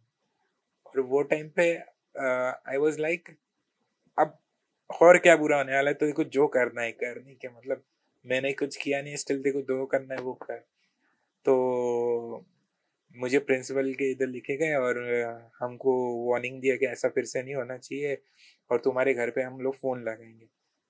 [0.87, 1.67] और वो टाइम पे
[2.71, 3.29] आई वॉज़ लाइक
[4.19, 4.39] अब
[5.01, 7.85] और क्या बुरा होने वाला है तो देखो जो करना है कर नहीं क्या मतलब
[8.27, 10.57] मैंने कुछ किया नहीं स्टिल देखो दो करना है वो कर।
[11.45, 12.47] तो
[13.17, 14.99] मुझे प्रिंसिपल के इधर लिखे गए और
[15.61, 15.95] हमको
[16.31, 18.19] वार्निंग दिया कि ऐसा फिर से नहीं होना चाहिए
[18.71, 20.47] और तुम्हारे घर पे हम लोग फ़ोन लगाएँगे।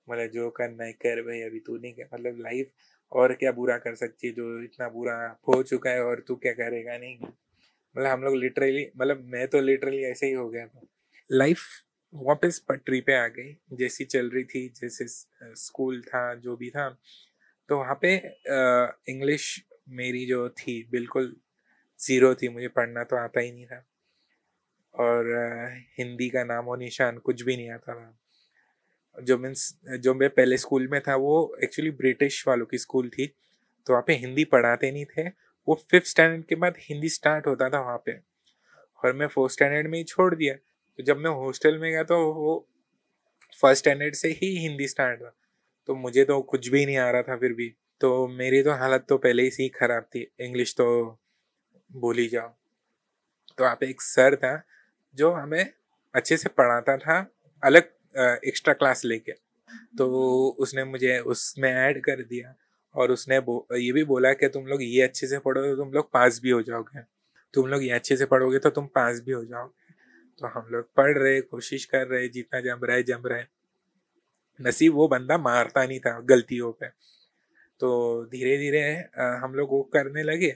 [0.09, 2.71] मतलब जो करना है कर भाई, अभी तू नहीं कर मतलब लाइफ
[3.13, 6.53] और क्या बुरा कर सकती है, जो इतना बुरा हो चुका है और तू क्या
[6.53, 7.19] करेगा नहीं?
[7.97, 10.81] मतलब हम लोग लिटरली मतलब मैं तो लिटरली ऐसे ही हो गया था।
[11.33, 11.59] लाइफ
[12.13, 15.07] वापस पटरी पे आ गई जैसी चल रही थी, जैसे
[15.57, 16.89] स्कूल था, जो भी था।
[17.69, 18.17] तो वहाँ पे
[19.13, 21.35] इंग्लिश मेरी जो थी, बिल्कुल
[22.01, 23.85] ज़ीरो थी, मुझे पढ़ना तो आता ही नहीं था।
[24.95, 25.27] और
[25.99, 30.57] हिंदी का नाम और निशान कुछ भी नहीं आता था। जो मीन्स, जो मैं पहले
[30.57, 33.27] स्कूल में था, वो एक्चुअली ब्रिटिश वालों की स्कूल थी।
[33.87, 35.29] तो वहाँ पे हिंदी पढ़ाते नहीं थे।
[35.69, 38.13] वो फिफ्थ स्टैंडर्ड के बाद हिंदी स्टार्ट होता था वहाँ पे।
[39.05, 40.55] और मैं फोर्थ स्टैंडर्ड में ही छोड़ दिया।
[40.99, 42.55] तो जब मैं हॉस्टल में गया तो वो
[43.61, 45.35] फ़र्स्ट स्टैंडर्ड से ही हिंदी स्टार्ट था
[45.89, 47.69] तो मुझे तो कुछ भी नहीं आ रहा था फिर भी।
[48.01, 50.87] तो मेरी तो हालत तो पहले ही से खराब थी। इंग्लिश तो
[51.91, 52.49] बोली जाओ।
[53.59, 54.63] तो आप एक सर था
[55.17, 55.73] जो हमें
[56.15, 57.19] अच्छे से पढ़ाता था,
[57.63, 57.91] अलग
[58.47, 59.33] एक्स्ट्रा क्लास लेके।
[59.99, 60.09] तो
[60.59, 62.55] उसने मुझे उसमें ऐड कर दिया
[62.95, 66.11] और उसने ये भी बोला कि तुम लोग ये अच्छे से पढ़ोगे तो तुम लोग
[66.13, 67.01] पास भी हो जाओगे।
[67.55, 69.82] तुम लोग ये अच्छे से पढ़ोगे तो तुम पास भी हो जाओगे।
[70.41, 73.45] तो हम लोग पढ़ रहे, कोशिश कर रहे जितना जम रहे जम रहे।
[74.61, 76.87] नसीब वो बंदा मारता नहीं था गलतियों पे।
[77.81, 78.83] तो धीरे धीरे
[79.43, 80.55] हम लोग वो करने लगे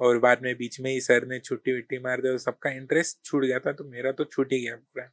[0.00, 3.18] और बाद में बीच में ही सर ने छुट्टी वुट्टी मार दी और सबका इंटरेस्ट
[3.24, 5.10] छूट गया था तो मेरा तो छूट ही गया पूरा।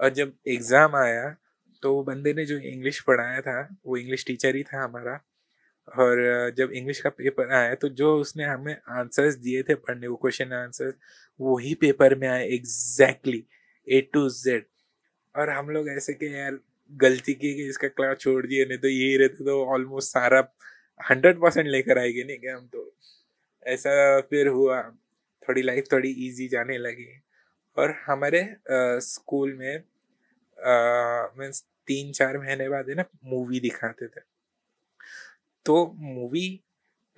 [0.00, 1.34] और जब एग्ज़ाम आया
[1.82, 5.20] तो वो बंदे ने जो इंग्लिश पढ़ाया था, वो इंग्लिश टीचर ही था हमारा।
[5.88, 6.20] और
[6.58, 10.52] जब इंग्लिश का पेपर आया तो जो उसने हमें आंसर्स दिए थे पढ़ने को क्वेश्चन
[10.52, 10.92] आंसर
[11.40, 13.44] वही पेपर में आए एग्जैक्टली
[13.88, 14.64] ए टू जेड
[15.36, 16.58] और हम लोग ऐसे के यार
[16.92, 20.48] गलती की कि इसका क्लास छोड़ दिए नहीं तो यही रहते तो ऑलमोस्ट सारा
[21.10, 22.94] हंड्रेड परसेंट लेकर आएँगे नहीं क्या हम तो?
[23.66, 24.82] ऐसा फिर हुआ
[25.48, 27.22] थोड़ी लाइफ थोड़ी इजी जाने लगी।
[27.76, 29.82] और हमारे आ, स्कूल में
[31.38, 34.20] मीन्स तीन चार महीने बाद है ना मूवी दिखाते थे।
[35.68, 36.48] तो मूवी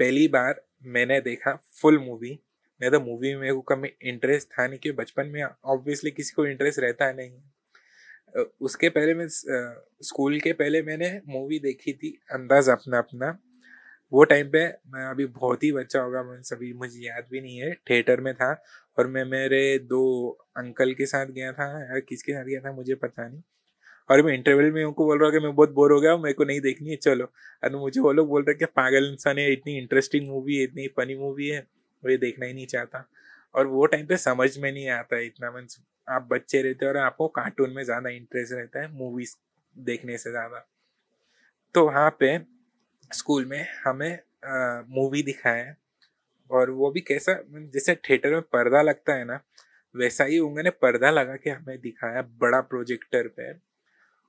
[0.01, 2.39] पहली बार मैंने देखा फुल मूवी
[2.81, 6.47] नहीं तो मूवी में को कभी इंटरेस्ट था नहीं कि बचपन में ऑब्वियसली किसी को
[6.47, 12.69] इंटरेस्ट रहता है नहीं उसके पहले मैं स्कूल के पहले मैंने मूवी देखी थी, अंदाज
[12.69, 13.39] अपना अपना।
[14.13, 17.59] वो टाइम पे मैं अभी बहुत ही बच्चा होगा, मैं सभी, मुझे याद भी नहीं
[17.59, 18.53] है थिएटर में था।
[18.99, 22.95] और मैं, मेरे दो अंकल के साथ गया था, या किसके साथ गया था, मुझे
[22.95, 23.43] पता नहीं।
[24.11, 26.23] और मैं इंटरवल में उनको बोल रहा हूँ कि मैं बहुत बोर हो गया हूँ,
[26.23, 27.25] मेरे को नहीं देखनी है, चलो।
[27.62, 30.87] और मुझे वो लोग बोल रहे कि पागल इंसान है, इतनी इंटरेस्टिंग मूवी है, इतनी
[30.96, 31.61] फनी मूवी है
[32.03, 33.05] वो ये देखना ही नहीं चाहता।
[33.55, 36.99] और वो टाइम पे समझ में नहीं आता इतना, मीन्स आप बच्चे रहते हैं और
[36.99, 39.35] आपको कार्टून में ज़्यादा इंटरेस्ट रहता है मूवीज़
[39.77, 40.66] देखने से ज़्यादा।
[41.75, 42.38] तो वहाँ पे
[43.11, 44.18] स्कूल में हमें
[44.90, 45.75] मूवी दिखाया
[46.51, 47.33] और वो भी कैसा
[47.75, 49.40] जैसे थिएटर में पर्दा लगता है ना,
[49.94, 53.53] वैसा ही उन्होंने पर्दा लगा के हमें दिखाया बड़ा प्रोजेक्टर पे।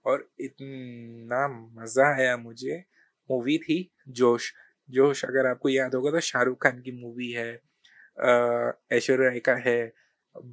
[0.06, 1.48] और इतना
[1.82, 2.84] मज़ा आया मुझे।
[3.30, 4.52] मूवी थी जोश।
[4.90, 7.52] जोश, अगर आपको याद होगा तो शाहरुख खान की मूवी है
[8.92, 9.94] ऐश्वर्या राय का है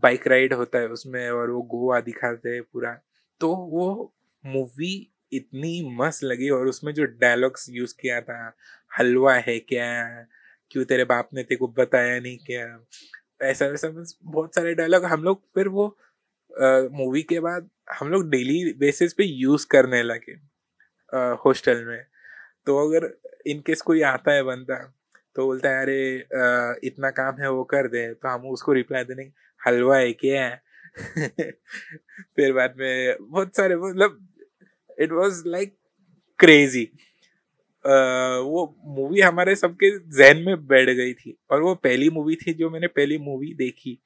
[0.03, 2.93] बाइक राइड होता है उसमें और वो गोवा दिखाते हैं पूरा।
[3.41, 4.95] तो वो मूवी
[5.33, 8.57] इतनी मस्त लगी और उसमें जो डायलॉग्स यूज़ किया था,
[8.93, 10.27] हलवा है क्या,
[10.71, 12.67] क्यों तेरे बाप ने तेरे को बताया नहीं क्या
[13.43, 13.89] ऐसा वैसा
[14.25, 15.97] बहुत सारे डायलॉग हम लोग, फिर वो
[16.93, 17.69] मूवी के बाद
[17.99, 20.33] हम लोग डेली बेसिस पे यूज़ करने लगे
[21.45, 22.03] हॉस्टल में।
[22.67, 23.11] तो अगर
[23.47, 24.77] इनकेस कोई आता है बंदा
[25.37, 29.31] तो बोलता है, अरे इतना काम है, वो कर दे। तो हम उसको रिप्लाई देने,
[29.61, 30.45] हलवा है क्या?
[30.45, 30.63] है
[32.37, 34.19] फिर बाद में बहुत सारे मतलब
[35.01, 35.77] इट वॉज़ लाइक
[36.39, 36.85] क्रेजी
[37.85, 38.65] वो
[38.97, 42.87] मूवी हमारे सबके जहन में बैठ गई थी, और वो पहली मूवी थी जो मैंने
[42.89, 43.99] पहली मूवी देखी।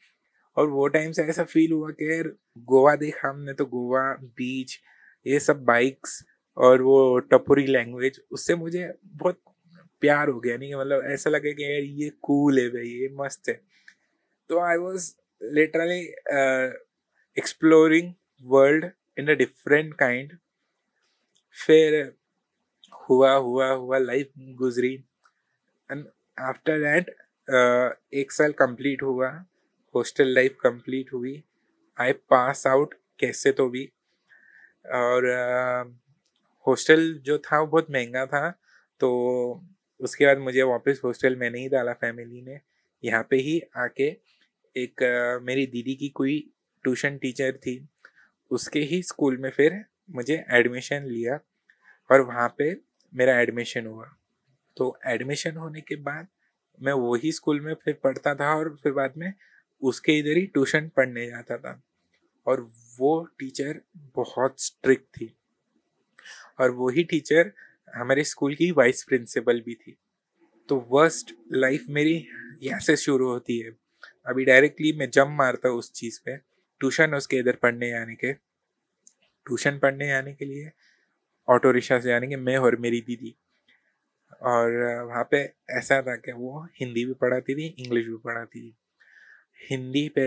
[0.56, 4.02] और वो टाइम से ऐसा फील हुआ कि यार, गोवा देखा हमने तो गोवा
[4.36, 4.78] बीच
[5.26, 6.22] ये सब बाइक्स
[6.56, 9.40] और वो टपोरी लैंग्वेज उससे मुझे बहुत
[10.02, 13.48] प्यार हो गया। नहीं मतलब ऐसा लगे कि यार, ये कूल है भाई, ये मस्त
[13.48, 13.60] है।
[14.50, 16.00] तो I was literally
[17.36, 18.12] exploring
[18.44, 18.84] world
[19.18, 20.36] in a different kind
[21.56, 22.12] फिर
[23.08, 24.94] हुआ हुआ हुआ लाइफ गुजरी।
[25.90, 26.04] एंड
[26.40, 27.10] आफ्टर दैट
[28.14, 29.30] एक साल कंप्लीट हुआ।
[29.94, 31.42] हॉस्टल लाइफ कंप्लीट हुई।
[31.98, 33.84] आई पास आउट कैसे तो भी।
[34.94, 35.26] और
[36.66, 38.50] हॉस्टल uh, जो था वो बहुत महँगा था
[39.00, 39.10] तो
[40.00, 42.58] उसके बाद मुझे वापस हॉस्टल में नहीं डाला फैमिली ने।
[43.02, 44.08] यहाँ पे ही आके
[44.76, 46.38] एक uh, मेरी दीदी की कोई
[46.84, 47.88] ट्यूशन टीचर थी।
[48.50, 51.38] उसके ही स्कूल में फिर मुझे एडमिशन लिया
[52.10, 52.72] और वहाँ पे
[53.12, 54.10] मेरा एडमिशन हुआ।
[54.76, 56.26] तो एडमिशन होने के बाद
[56.82, 59.32] मैं वही स्कूल में फिर पढ़ता था और फिर बाद में
[59.82, 61.82] उसके इधर ही ट्यूशन पढ़ने जाता था।
[62.46, 65.36] और वो टीचर बहुत स्ट्रिक्ट थी।
[66.60, 67.52] और वही टीचर
[67.94, 69.96] हमारे स्कूल की वाइस प्रिंसिपल भी थी।
[70.68, 72.28] तो वर्स्ट लाइफ मेरी
[72.62, 73.70] यहाँ से शुरू होती है।
[74.26, 76.36] अभी डायरेक्टली मैं जम मारता उस चीज़ पे,
[76.80, 78.32] ट्यूशन उसके इधर पढ़ने जाने के।
[79.46, 80.70] ट्यूशन पढ़ने जाने के लिए,
[81.48, 83.36] ऑटो रिक्शा से जाने के, मैं और मेरी दीदी।
[84.42, 84.70] और
[85.04, 88.76] वहाँ पे ऐसा था कि वो हिंदी भी पढ़ाती थी, इंग्लिश भी पढ़ाती थी।
[89.62, 90.26] हिंदी पे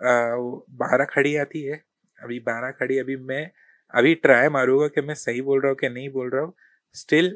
[0.00, 1.76] बारह खड़ी आती है।
[2.18, 3.50] अभी बारह खड़ी, अभी मैं,
[3.94, 6.54] अभी ट्राई मारूँगा कि मैं सही बोल रहा हूँ कि नहीं बोल रहा हूँ।
[6.94, 7.26] स्टिल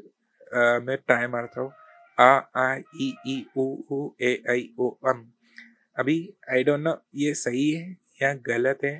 [0.86, 1.72] मैं ट्राई मारता हूँ।
[2.18, 5.24] आ आ, ई ई, उ उ, ए, आई, ओ, अम।
[5.96, 6.16] अभी
[6.52, 8.94] आई डोंट नो ये सही है या गलत है?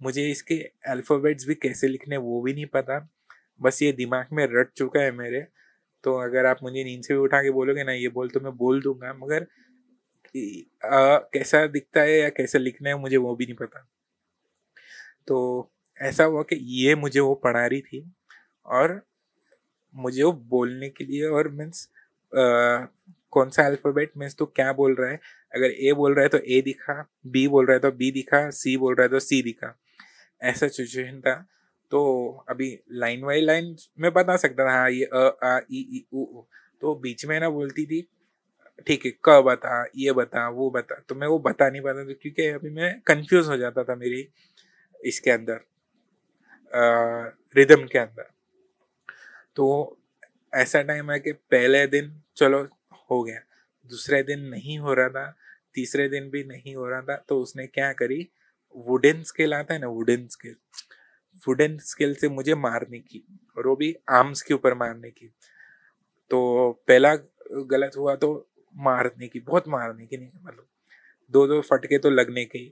[0.00, 0.54] मुझे इसके
[0.90, 2.98] अल्फ़ाबेट्स भी कैसे लिखने वो भी नहीं पता।
[3.60, 5.40] बस ये दिमाग में रट चुका है मेरे।
[6.04, 8.52] तो अगर आप मुझे नींद से भी उठा के बोलोगे, ना, ये बोल तो मैं
[8.58, 9.46] बोल दूँगा। मगर
[10.34, 13.86] आ, कैसा दिखता है या कैसे लिखना है मुझे वो भी नहीं पता।
[15.28, 18.04] तो ऐसा हुआ कि ये मुझे वो पढ़ा रही थी
[18.66, 19.00] और
[19.94, 21.88] मुझे वो बोलने के लिए और मीन्स
[23.32, 25.20] कौन सा अल्फ़ाबेट मीन्स तो क्या बोल रहा है?
[25.54, 26.94] अगर ए बोल रहा है तो ए दिखा
[27.26, 29.74] बी बोल रहा है तो बी दिखा सी बोल रहा है तो सी दिखा।
[30.40, 31.34] ऐसा सिचुएशन था।
[31.92, 36.04] तो अभी लाइन बाई लाइन में बता सकता था हाँ ये अ आ ई ई
[36.14, 36.42] उ।
[36.80, 38.00] तो बीच में ना बोलती थी
[38.78, 42.12] ठीक है, क बता, ये बता, वो बता। तो मैं वो बता नहीं पाता था
[42.12, 44.28] क्योंकि अभी मैं कंफ्यूज हो जाता था मेरी
[45.00, 45.60] इसके अंदर
[47.56, 48.30] रिदम के अंदर।
[49.56, 49.98] तो
[50.52, 52.62] ऐसा टाइम है कि पहले दिन चलो
[53.10, 53.40] हो गया,
[53.90, 55.34] दूसरे दिन नहीं हो रहा था,
[55.74, 58.28] तीसरे दिन भी नहीं हो रहा था तो उसने क्या करी?
[58.74, 60.54] वुडन स्केल आता है ना वुडन स्केल
[61.46, 63.24] वुडन स्केल से मुझे मारने की,
[63.56, 65.26] और वो भी आर्म्स के ऊपर मारने की।
[66.30, 67.14] तो पहला
[67.66, 68.28] गलत हुआ तो
[68.74, 70.66] मारने की, बहुत मारने की नहीं मतलब
[71.32, 72.68] दो दो फटके तो लगने के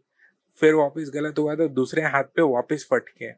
[0.59, 3.33] फिर वापस गलत हुआ तो दूसरे हाथ पे वापस फटके।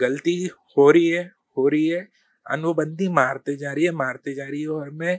[0.00, 0.36] गलती
[0.78, 1.24] हो रही है,
[1.56, 2.08] हो रही है
[2.46, 5.16] अनुबंधी मारते जा रही है, मारते जा रही है और मैं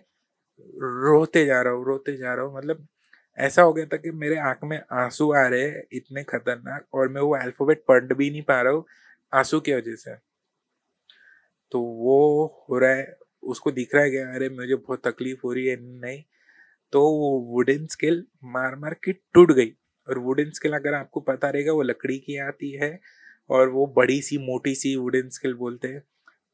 [1.04, 2.88] रोते जा रहा हूँ, रोते जा रहा हूँ। मतलब
[3.38, 7.10] ऐसा हो गया था कि मेरे आँख में आँसू आ रहे हैं, इतने खतरनाक और
[7.10, 8.86] मैं वो अल्फ़ाबेट पढ़ भी नहीं पा रहा हूँ
[9.34, 10.15] आँसू की वजह से।
[11.72, 12.18] तो वो
[12.70, 15.76] हो रहा है, उसको दिख रहा है कि अरे मुझे बहुत तकलीफ़ हो रही है,
[16.02, 16.24] नहीं।
[16.95, 19.71] तो वो वुडन स्केल मार मार के टूट गई।
[20.08, 22.99] और वुडन स्केल अगर आपको पता रहेगा, वो लकड़ी की आती है
[23.49, 26.03] और वो बड़ी सी, मोटी सी वुडन स्केल बोलते हैं।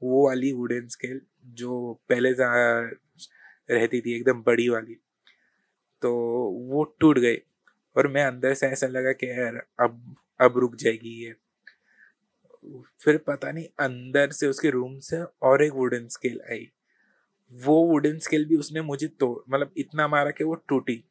[0.03, 4.95] वो वाली वुडन स्केल जो पहले रहती थी, एकदम बड़ी वाली
[6.01, 6.13] तो
[6.69, 7.37] वो टूट गई।
[7.97, 11.35] और मैं अंदर से ऐसा लगा कि यार, अब अब रुक जाएगी ये।
[13.03, 16.71] फिर पता नहीं, अंदर से उसके रूम से और एक वुडन स्केल आई।
[17.51, 21.03] वो वुडन स्केल भी उसने मुझे तोड़ मतलब इतना मारा कि वो टूटी।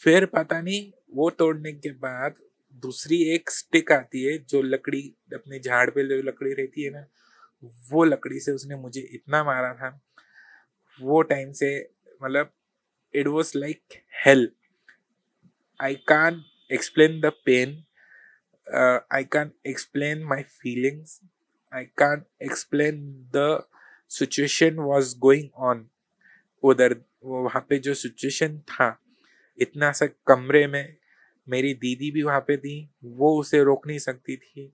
[0.00, 2.34] फिर पता नहीं, वो तोड़ने के बाद
[2.74, 7.06] दूसरी एक स्टिक आती है, जो लकड़ी, अपने झाड़ पे जो लकड़ी रहती है ना,
[7.92, 10.00] वो लकड़ी से उसने मुझे इतना मारा था।
[11.00, 11.90] वो टाइम से
[12.22, 12.52] मतलब
[13.14, 13.82] it was like
[14.26, 14.48] hell
[15.82, 17.82] I can't explain the pain
[19.12, 21.20] I I explain my feelings
[21.74, 22.96] I can't explain
[23.32, 23.75] explain
[24.10, 25.82] situation was going on,
[26.64, 29.00] उधर वहाँ पे जो सिचुएशन था,
[29.58, 30.96] इतना सा कमरे में
[31.48, 34.72] मेरी दीदी भी वहाँ पे थी, वो उसे रोक नहीं सकती थी,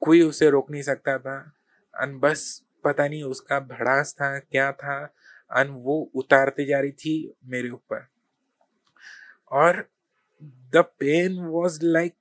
[0.00, 1.52] कोई उसे रोक नहीं सकता था,
[2.00, 5.14] अन बस पता नहीं उसका भड़ास था, क्या था,
[5.50, 8.06] अन वो उतारते जा रही थी मेरे ऊपर।
[9.52, 9.90] और
[10.44, 12.14] the pain was like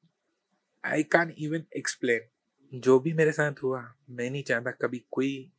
[0.85, 2.19] I can even explain
[2.79, 5.52] जो भी मेरे साथ हुआ, मैं नहीं चाहता कभी कोई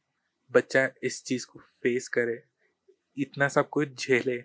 [0.55, 2.43] बच्चा इस चीज़ को फेस करे,
[3.17, 4.43] इतना सब कुछ झेले।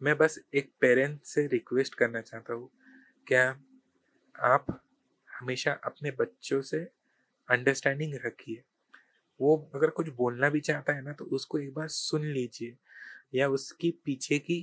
[0.00, 2.70] मैं बस एक पेरेंट से रिक्वेस्ट करना चाहता हूँ,
[3.26, 3.48] क्या
[4.34, 4.66] आप
[5.28, 6.78] हमेशा अपने बच्चों से
[7.48, 8.62] अंडरस्टैंडिंग रखिए?
[9.40, 12.76] वो अगर कुछ बोलना भी चाहता है ना तो उसको एक बार सुन लीजिए,
[13.34, 14.58] या उसकी पीछे की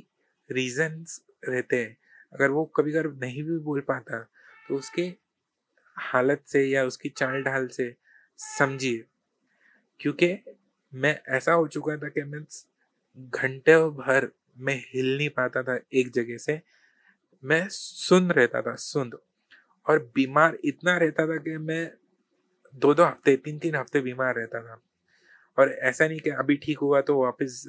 [0.49, 1.97] रीजंस रहते हैं।
[2.33, 4.19] अगर वो कभी कभी नहीं भी बोल पाता
[4.69, 5.13] तो उसके
[5.97, 7.93] हालत से या उसकी चाल ढाल से
[8.39, 9.03] समझिए।
[9.99, 10.37] क्योंकि
[10.93, 12.65] मैं ऐसा हो चुका था कि मीन्स
[13.17, 14.29] घंटे भर
[14.59, 16.59] मैं हिल नहीं पाता था एक जगह से।
[17.43, 19.11] मैं सुन रहता था, सुन।
[19.85, 21.85] और बीमार इतना रहता था कि मैं
[22.73, 24.79] दो दो हफ़्ते तीन तीन हफ़्ते बीमार रहता था।
[25.57, 27.63] और ऐसा नहीं कि अभी ठीक हुआ तो वापस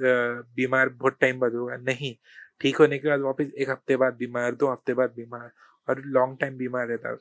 [0.57, 2.15] बीमार बहुत टाइम बाद होगा। नहीं,
[2.61, 5.51] ठीक होने के बाद वापस एक हफ़्ते बाद बीमार, दो हफ़्ते बाद बीमार
[5.89, 7.15] और लॉन्ग टाइम बीमार रहता।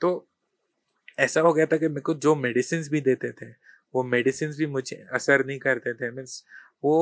[0.00, 0.28] तो
[1.18, 3.50] ऐसा हो गया था कि मेरे को जो मेडिसिन भी देते थे
[3.94, 6.44] वो मेडिसिन भी मुझे असर नहीं करते थे मीन्स
[6.84, 6.94] वो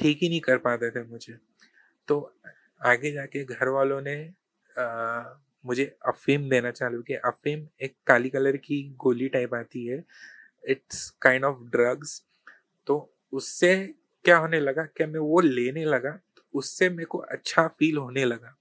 [0.00, 1.36] ठीक ही नहीं कर पाते थे मुझे।
[2.08, 2.20] तो
[2.84, 4.16] आगे जाके घर वालों ने
[4.76, 5.22] आ,
[5.64, 10.04] मुझे अफीम देना चालू किया। अफीम एक काली कलर की गोली टाइप आती है।
[10.64, 12.22] इट्स काइंड ऑफ़ ड्रग्स
[12.86, 13.74] तो उससे
[14.24, 14.82] क्या होने लगा?
[14.84, 16.10] क्या मैं वो लेने लगा?
[16.10, 18.56] तो उससे मेरे को अच्छा फील होने लगा।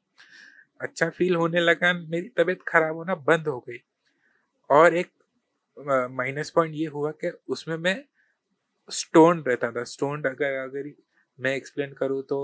[0.81, 3.77] अच्छा फील होने लगा मेरी तबीयत खराब होना बंद हो गई।
[4.69, 5.11] और एक
[5.77, 8.03] माइनस पॉइंट ये हुआ कि उसमें मैं
[8.89, 10.91] स्टोन रहता था। स्टोन अगर अगर
[11.39, 12.39] मैं एक्सप्लेन करूँ तो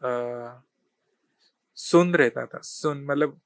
[0.00, 0.60] आ,
[1.78, 3.40] सुन रहता था। सुन मतलब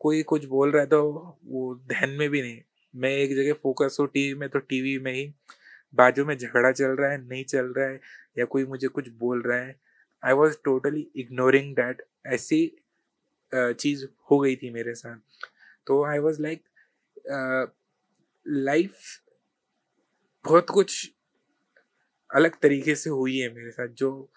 [0.00, 1.02] कोई कुछ बोल रहा है तो
[1.44, 2.60] वो ध्यान में भी नहीं।
[2.94, 5.32] मैं एक जगह फोकस हो टीवी में तो टीवी में ही
[5.94, 8.00] बाजू में झगड़ा चल रहा है नहीं चल रहा है
[8.38, 9.74] या कोई मुझे कुछ बोल रहा है।
[10.22, 12.60] I was totally ignoring that ऐसी
[13.52, 15.16] चीज़ हो गई थी मेरे साथ।
[15.86, 16.64] तो आई वॉज़ लाइक
[18.46, 18.98] लाइफ
[20.44, 21.10] बहुत कुछ
[22.30, 24.30] अलग तरीके से हुई है मेरे साथ, जो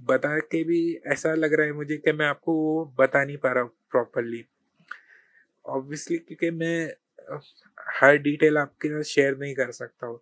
[0.00, 3.52] बता के भी ऐसा लग रहा है मुझे कि मैं आपको वो बता नहीं पा
[3.52, 4.44] रहा प्रॉपरली
[5.64, 6.90] ऑब्वियसली क्योंकि मैं
[8.00, 10.20] हर डिटेल आपके साथ शेयर नहीं कर सकता हूँ।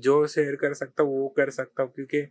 [0.00, 2.26] जो शेयर कर सकता हूँ, वो कर सकता हूँ, क्योंकि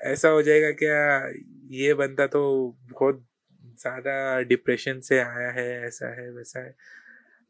[0.00, 1.28] ऐसा हो जाएगा क्या,
[1.70, 2.42] ये बंदा तो
[2.92, 3.24] बहुत
[3.78, 6.74] ज़्यादा डिप्रेशन से आया है, ऐसा है, वैसा है।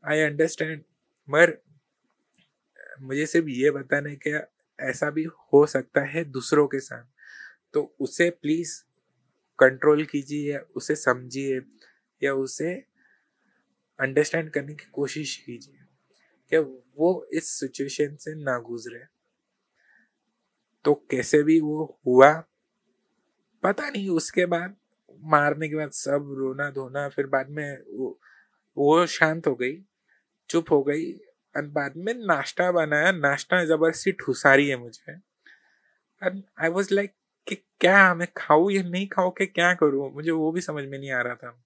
[0.05, 0.83] आई अंडरस्टैंड
[1.29, 1.57] मगर
[3.03, 4.41] मुझे सिर्फ़ ये बताना है क्या
[4.79, 7.05] ऐसा भी हो सकता है दूसरों के साथ।
[7.75, 8.73] तो उसे प्लीज़
[9.59, 11.61] कंट्रोल कीजिए या उसे समझिए
[12.23, 12.73] या उसे
[13.99, 15.85] अंडरस्टैंड करने की कोशिश कीजिए
[16.53, 19.05] क्या वो इस सिचुएशन से ना गुजरे।
[20.85, 22.33] तो कैसे भी वो हुआ,
[23.62, 24.77] पता नहीं उसके बाद
[25.26, 28.18] मारने के बाद सब रोना धोना फिर बाद में वो,
[28.76, 29.76] वो शांत हो गई
[30.50, 31.12] चुप हो गई
[31.55, 35.12] और बाद में नाश्ता बनाया। नाश्ता ज़बरदस्ती ठुसा रही है मुझे।
[36.22, 37.14] एंड आई वॉज़ लाइक
[37.46, 40.12] कि क्या मैं खाऊं या नहीं खाऊं कि क्या करूँ?
[40.14, 41.57] मुझे वो भी समझ में नहीं आ रहा था।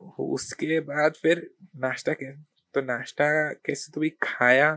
[0.00, 2.32] उसके बाद फिर नाश्ता के
[2.74, 3.26] तो नाश्ता
[3.66, 4.70] कैसे तो भी खाया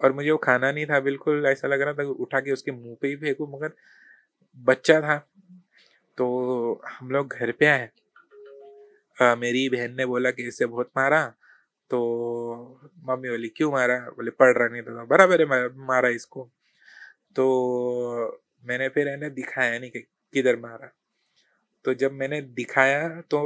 [0.00, 2.96] और मुझे वो खाना नहीं था बिल्कुल। ऐसा लग रहा था उठा के उसके मुँह
[3.02, 3.72] पे ही फेंकू मगर
[4.58, 5.16] बच्चा था।
[6.16, 6.26] तो
[6.88, 7.88] हम लोग घर पे आए।
[9.36, 11.26] मेरी बहन ने बोला कि इसे बहुत मारा
[11.90, 11.98] तो
[13.06, 13.98] मम्मी बोली, क्यों मारा?
[14.16, 15.46] बोले, पढ़ रहा नहीं था बराबर है
[15.86, 16.44] मारा इसको।
[17.36, 20.00] तो मैंने फिर इन्हें दिखाया नहीं कि
[20.34, 20.90] किधर मारा।
[21.84, 23.40] तो जब मैंने दिखाया तो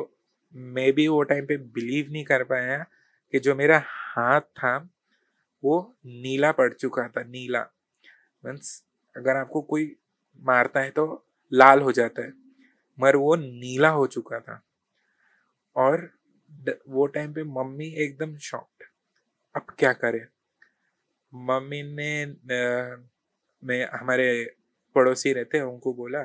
[0.55, 2.79] मैं भी वो टाइम पे बिलीव नहीं कर पाया
[3.33, 4.77] कि जो मेरा हाथ था,
[5.63, 7.67] वो नीला पड़ चुका था, नीला।
[8.45, 8.83] मीन्स
[9.17, 9.95] अगर आपको कोई
[10.39, 12.44] मारता है तो लाल हो जाता है।
[12.99, 14.61] मगर वो नीला हो चुका था।
[15.77, 16.09] और
[16.89, 18.85] वो टाइम पे मम्मी एकदम शॉक्ड
[19.55, 20.21] अब क्या करे?
[21.33, 22.27] मम्मी ने
[23.63, 24.27] मैं, हमारे
[24.97, 26.23] पड़ोसी रहते हैं, उनको बोला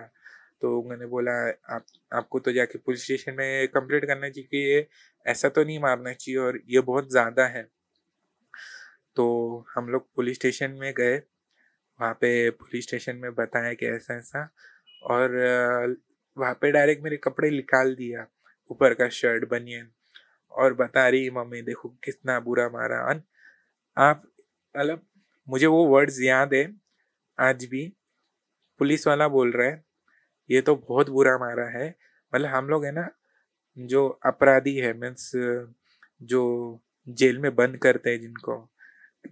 [0.61, 1.31] तो उन्होंने बोला,
[1.67, 4.87] आप, आपको तो जाके पुलिस स्टेशन में कंप्लेंट करना चाहिए, कि ये
[5.25, 7.63] ऐसा तो नहीं मारना चाहिए, और ये बहुत ज़्यादा है।
[9.15, 11.15] तो हम लोग पुलिस स्टेशन में गए।
[11.99, 14.49] वहाँ पे पुलिस स्टेशन में बताया कि ऐसा ऐसा
[15.05, 15.95] और
[16.37, 18.25] वहाँ पे डायरेक्ट मेरे कपड़े निकाल दिया,
[18.71, 19.89] ऊपर का शर्ट, बनियन
[20.51, 23.21] और बता रही, मम्मी, देखो कितना बुरा मारा। अन,
[23.97, 24.23] आप
[24.75, 25.05] मतलब
[25.47, 26.75] मुझे वो वर्ड्स याद है,
[27.39, 27.93] आज भी,
[28.79, 29.83] पुलिस वाला बोल रहा है,
[30.49, 31.95] ये तो बहुत बुरा मारा है।
[32.35, 33.09] मतलब हम लोग है ना,
[33.77, 35.31] जो अपराधी है मीन्स
[36.23, 36.41] जो
[37.09, 38.69] जेल में बंद करते हैं जिनको,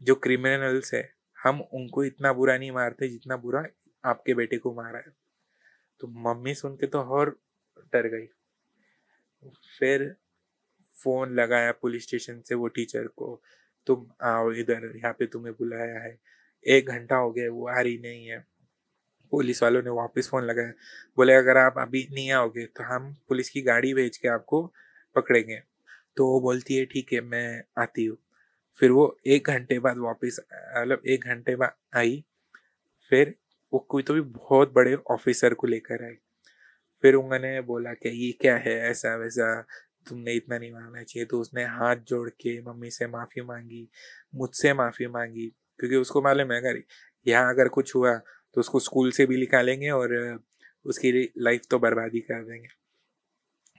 [0.04, 3.64] जो क्रिमिनल्स है, हम उनको इतना बुरा नहीं मारते जितना बुरा
[4.06, 5.27] आपके बेटे को मारा है।
[6.02, 7.30] तो मम्मी सुन के तो और
[7.94, 8.26] डर गई।
[9.80, 10.14] फिर
[10.96, 13.42] फ़ोन लगाया पुलिस स्टेशन से वो टीचर को,
[13.88, 16.18] तुम आओ इधर, यहाँ पे तुम्हें बुलाया है।
[16.66, 18.46] एक घंटा हो गया, वो आ रही नहीं है।
[19.32, 20.72] पुलिस वालों ने वापस फ़ोन लगाया।
[21.18, 24.62] बोले, अगर आप अभी नहीं आओगे तो हम पुलिस की गाड़ी भेज के आपको
[25.16, 25.62] पकड़ेंगे।
[26.18, 28.18] तो वो बोलती है, ठीक है, मैं आती हूँ।
[28.82, 30.40] फिर वो एक घंटे बाद वापस
[30.78, 32.24] मतलब एक घंटे बाद आई।
[33.12, 33.36] फिर
[33.74, 36.16] वो कोई तो भी बहुत बड़े ऑफिसर को लेकर आई
[37.04, 39.62] फिर उन्होंने बोला कि ये क्या है, ऐसा वैसा,
[40.08, 43.88] तुमने इतना नहीं मानना चाहिए। तो उसने हाथ जोड़ के मम्मी से माफ़ी मांगी,
[44.36, 45.48] मुझसे माफ़ी मांगी,
[45.80, 46.82] क्योंकि उसको मालूम है, अगर
[47.26, 48.16] यहाँ अगर कुछ हुआ
[48.56, 50.16] तो उसको स्कूल से भी निकालेंगे और
[50.86, 52.68] उसकी लाइफ तो बर्बादी कर देंगे।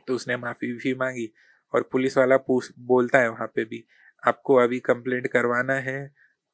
[0.09, 1.31] तो उसने माफ़ी भी मांगी
[1.75, 3.85] और पुलिस वाला पूछ, बोलता है वहाँ पे भी,
[4.23, 5.99] आपको अभी कंप्लेंट करवाना है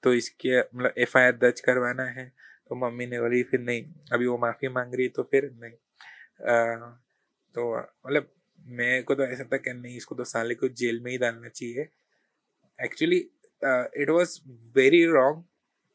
[0.03, 2.33] तो इसके मतलब एफ़ आई आर दर्ज करवाना है
[2.71, 6.77] तो मम्मी ने बोली फिर नहीं अभी वो माफ़ी मांग रही तो फिर नहीं। आ,
[7.55, 11.11] तो मतलब मेरे को तो ऐसा था कि नहीं इसको तो साले को जेल में
[11.13, 11.89] ही डालना चाहिए।
[12.79, 13.19] Actually
[14.03, 14.39] it was
[14.77, 15.45] very wrong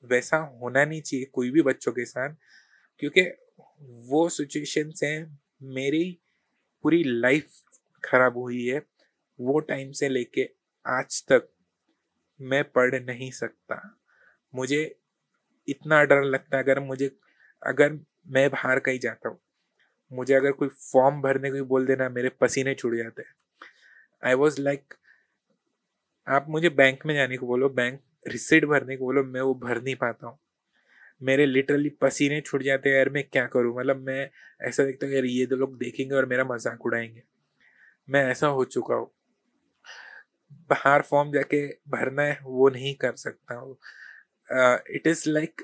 [0.03, 2.35] वैसा होना नहीं चाहिए कोई भी बच्चों के साथ
[3.01, 3.21] क्योंकि
[4.09, 5.09] वो सिचुएशन से
[5.75, 6.05] मेरी
[6.83, 7.47] पूरी लाइफ
[8.03, 8.81] खराब हुई है
[9.39, 10.49] वो टाइम से लेके
[10.85, 11.49] आज तक
[12.39, 13.81] मैं पढ़ नहीं सकता।
[14.53, 14.83] मुझे
[15.69, 17.11] इतना डर लगता है अगर मुझे,
[17.63, 19.39] अगर मैं बाहर कहीं जाता हूँ,
[20.11, 23.33] मुझे अगर कोई फॉर्म भरने को बोल देना, मेरे पसीने छुड़ जाते हैं।
[24.23, 24.93] आई वॉज़ लाइक
[26.27, 29.81] आप मुझे बैंक में जाने को बोलो बैंक रिसिट भरने को बोलो, मैं वो भर
[29.81, 30.37] नहीं पाता हूँ।
[31.21, 33.77] मेरे लिटरली पसीने छूट जाते हैं, यार मैं क्या करूँ?
[33.77, 34.29] मतलब मैं
[34.61, 37.23] ऐसा देखता हूँ यार ये दो लोग देखेंगे और मेरा मज़ाक उड़ाएँगे।
[38.07, 39.11] मैं ऐसा हो चुका हूँ।
[40.69, 43.77] बाहर फॉर्म जाके भरना है, वो नहीं कर सकता हूँ।
[44.49, 45.61] It is like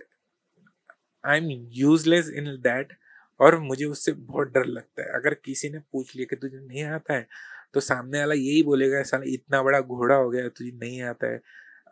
[1.23, 2.93] I am useless in that
[3.39, 6.83] और मुझे उससे बहुत डर लगता है। अगर किसी ने पूछ लिया कि तुझे नहीं
[6.85, 7.27] आता है
[7.73, 11.41] तो सामने वाला यही बोलेगा, साला, इतना बड़ा घोड़ा हो गया, तुझे नहीं आता है।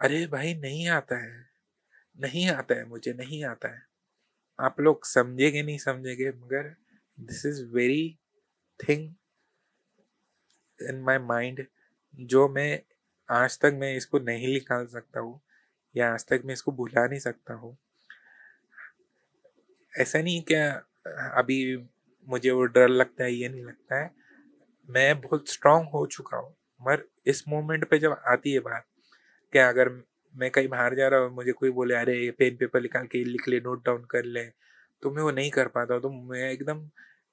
[0.02, 1.32] अरे भाई, नहीं आता है।
[2.20, 3.82] नहीं आता है मुझे, नहीं आता है।
[4.60, 6.74] आप लोग समझेंगे नहीं समझेंगे, मगर
[7.18, 8.18] this is very
[8.80, 9.14] thing
[10.80, 11.66] in my mind
[12.20, 12.80] जो मैं
[13.30, 15.40] आज तक मैं इसको नहीं निकाल सकता हूँ।
[15.96, 17.76] या आज तक मैं इसको भुला नहीं सकता हूँ।
[19.94, 20.70] ऐसा नहीं क्या,
[21.38, 21.76] अभी
[22.28, 24.12] मुझे वो डर लगता है, ये नहीं लगता है।
[24.90, 28.86] मैं बहुत स्ट्रांग हो चुका हूँ, मगर इस मोमेंट पे जब आती है बात
[29.54, 29.90] क्या अगर
[30.36, 33.48] मैं कहीं बाहर जा रहा हूँ, मुझे कोई बोले, अरे पेन पेपर निकाल के लिख
[33.48, 34.44] ले नोट डाउन कर ले
[35.04, 36.80] तो मैं वो नहीं कर पाता तो मैं एकदम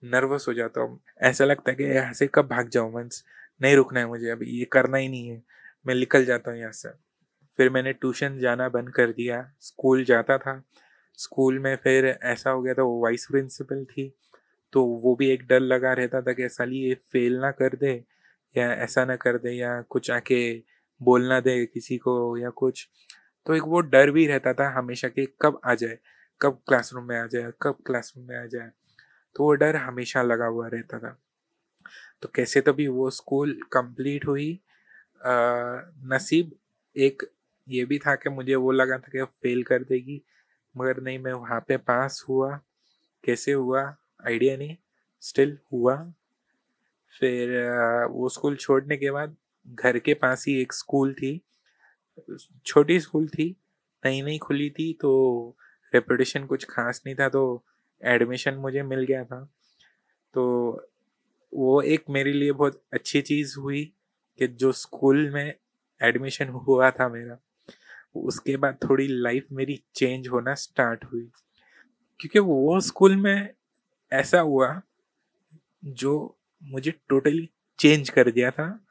[0.02, 3.24] नर्वस हो जाता हूँ। ऐसा लगता है कि यहाँ से कब भाग जाऊँ मीन्स
[3.60, 5.42] नहीं रुकना है मुझे, अभी ये करना ही नहीं है,
[5.86, 6.88] मैं निकल जाता हूँ यहाँ से।
[7.56, 10.62] फिर मैंने ट्यूशन जाना बंद कर दिया। स्कूल जाता था।
[11.16, 14.14] स्कूल में फिर ऐसा हो गया था वो वाइस प्रिंसिपल थी
[14.72, 18.04] तो वो भी एक डर लगा रहता था कि साली ये फेल ना कर दे
[18.56, 20.62] या ऐसा ना कर दे या कुछ आके
[21.02, 22.88] बोलना दे किसी को या कुछ।
[23.46, 25.98] तो एक वो डर भी रहता था हमेशा कि कब आ जाए
[26.40, 28.70] कब क्लासरूम में आ जाए कब क्लासरूम में आ जाए।
[29.36, 31.18] तो वो डर हमेशा लगा हुआ रहता था।
[32.22, 34.60] तो कैसे तो भी वो स्कूल कंप्लीट हुई।
[35.24, 35.32] आ,
[36.04, 36.52] नसीब
[36.96, 37.22] एक
[37.70, 40.22] ये भी था कि मुझे वो लगा था कि फेल कर देगी।
[40.76, 42.60] मगर नहीं, मैं वहाँ पे पास हुआ।
[43.24, 43.82] कैसे हुआ?
[44.26, 44.76] आइडिया नहीं।
[45.20, 45.96] स्टिल हुआ।
[47.20, 47.50] फिर
[48.10, 49.36] वो स्कूल छोड़ने के बाद
[49.68, 51.40] घर के पास ही एक स्कूल थी।
[52.66, 53.56] छोटी स्कूल थी
[54.04, 55.10] नई नई खुली थी तो
[55.94, 57.64] रेपुटेशन कुछ खास नहीं था तो
[58.04, 59.42] एडमिशन मुझे मिल गया था।
[60.34, 60.42] तो
[61.54, 63.84] वो एक मेरे लिए बहुत अच्छी चीज़ हुई
[64.38, 65.54] कि जो स्कूल में
[66.02, 67.38] एडमिशन हुआ था मेरा।
[68.14, 71.30] उसके बाद थोड़ी लाइफ मेरी चेंज होना स्टार्ट हुई।
[72.20, 73.54] क्योंकि वो स्कूल में
[74.12, 74.82] ऐसा हुआ
[75.84, 78.86] जो मुझे टोटली चेंज कर दिया था।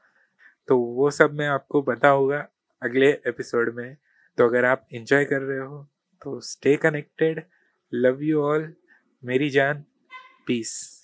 [0.68, 2.48] तो वो सब मैं आपको बताऊँगा
[2.84, 3.98] अगले एपिसोड में।
[4.38, 5.88] तो अगर आप इंजॉय कर रहे हो
[6.24, 7.44] तो stay connected
[7.94, 8.74] love you all
[9.24, 9.84] मेरी जान
[10.48, 10.99] पीस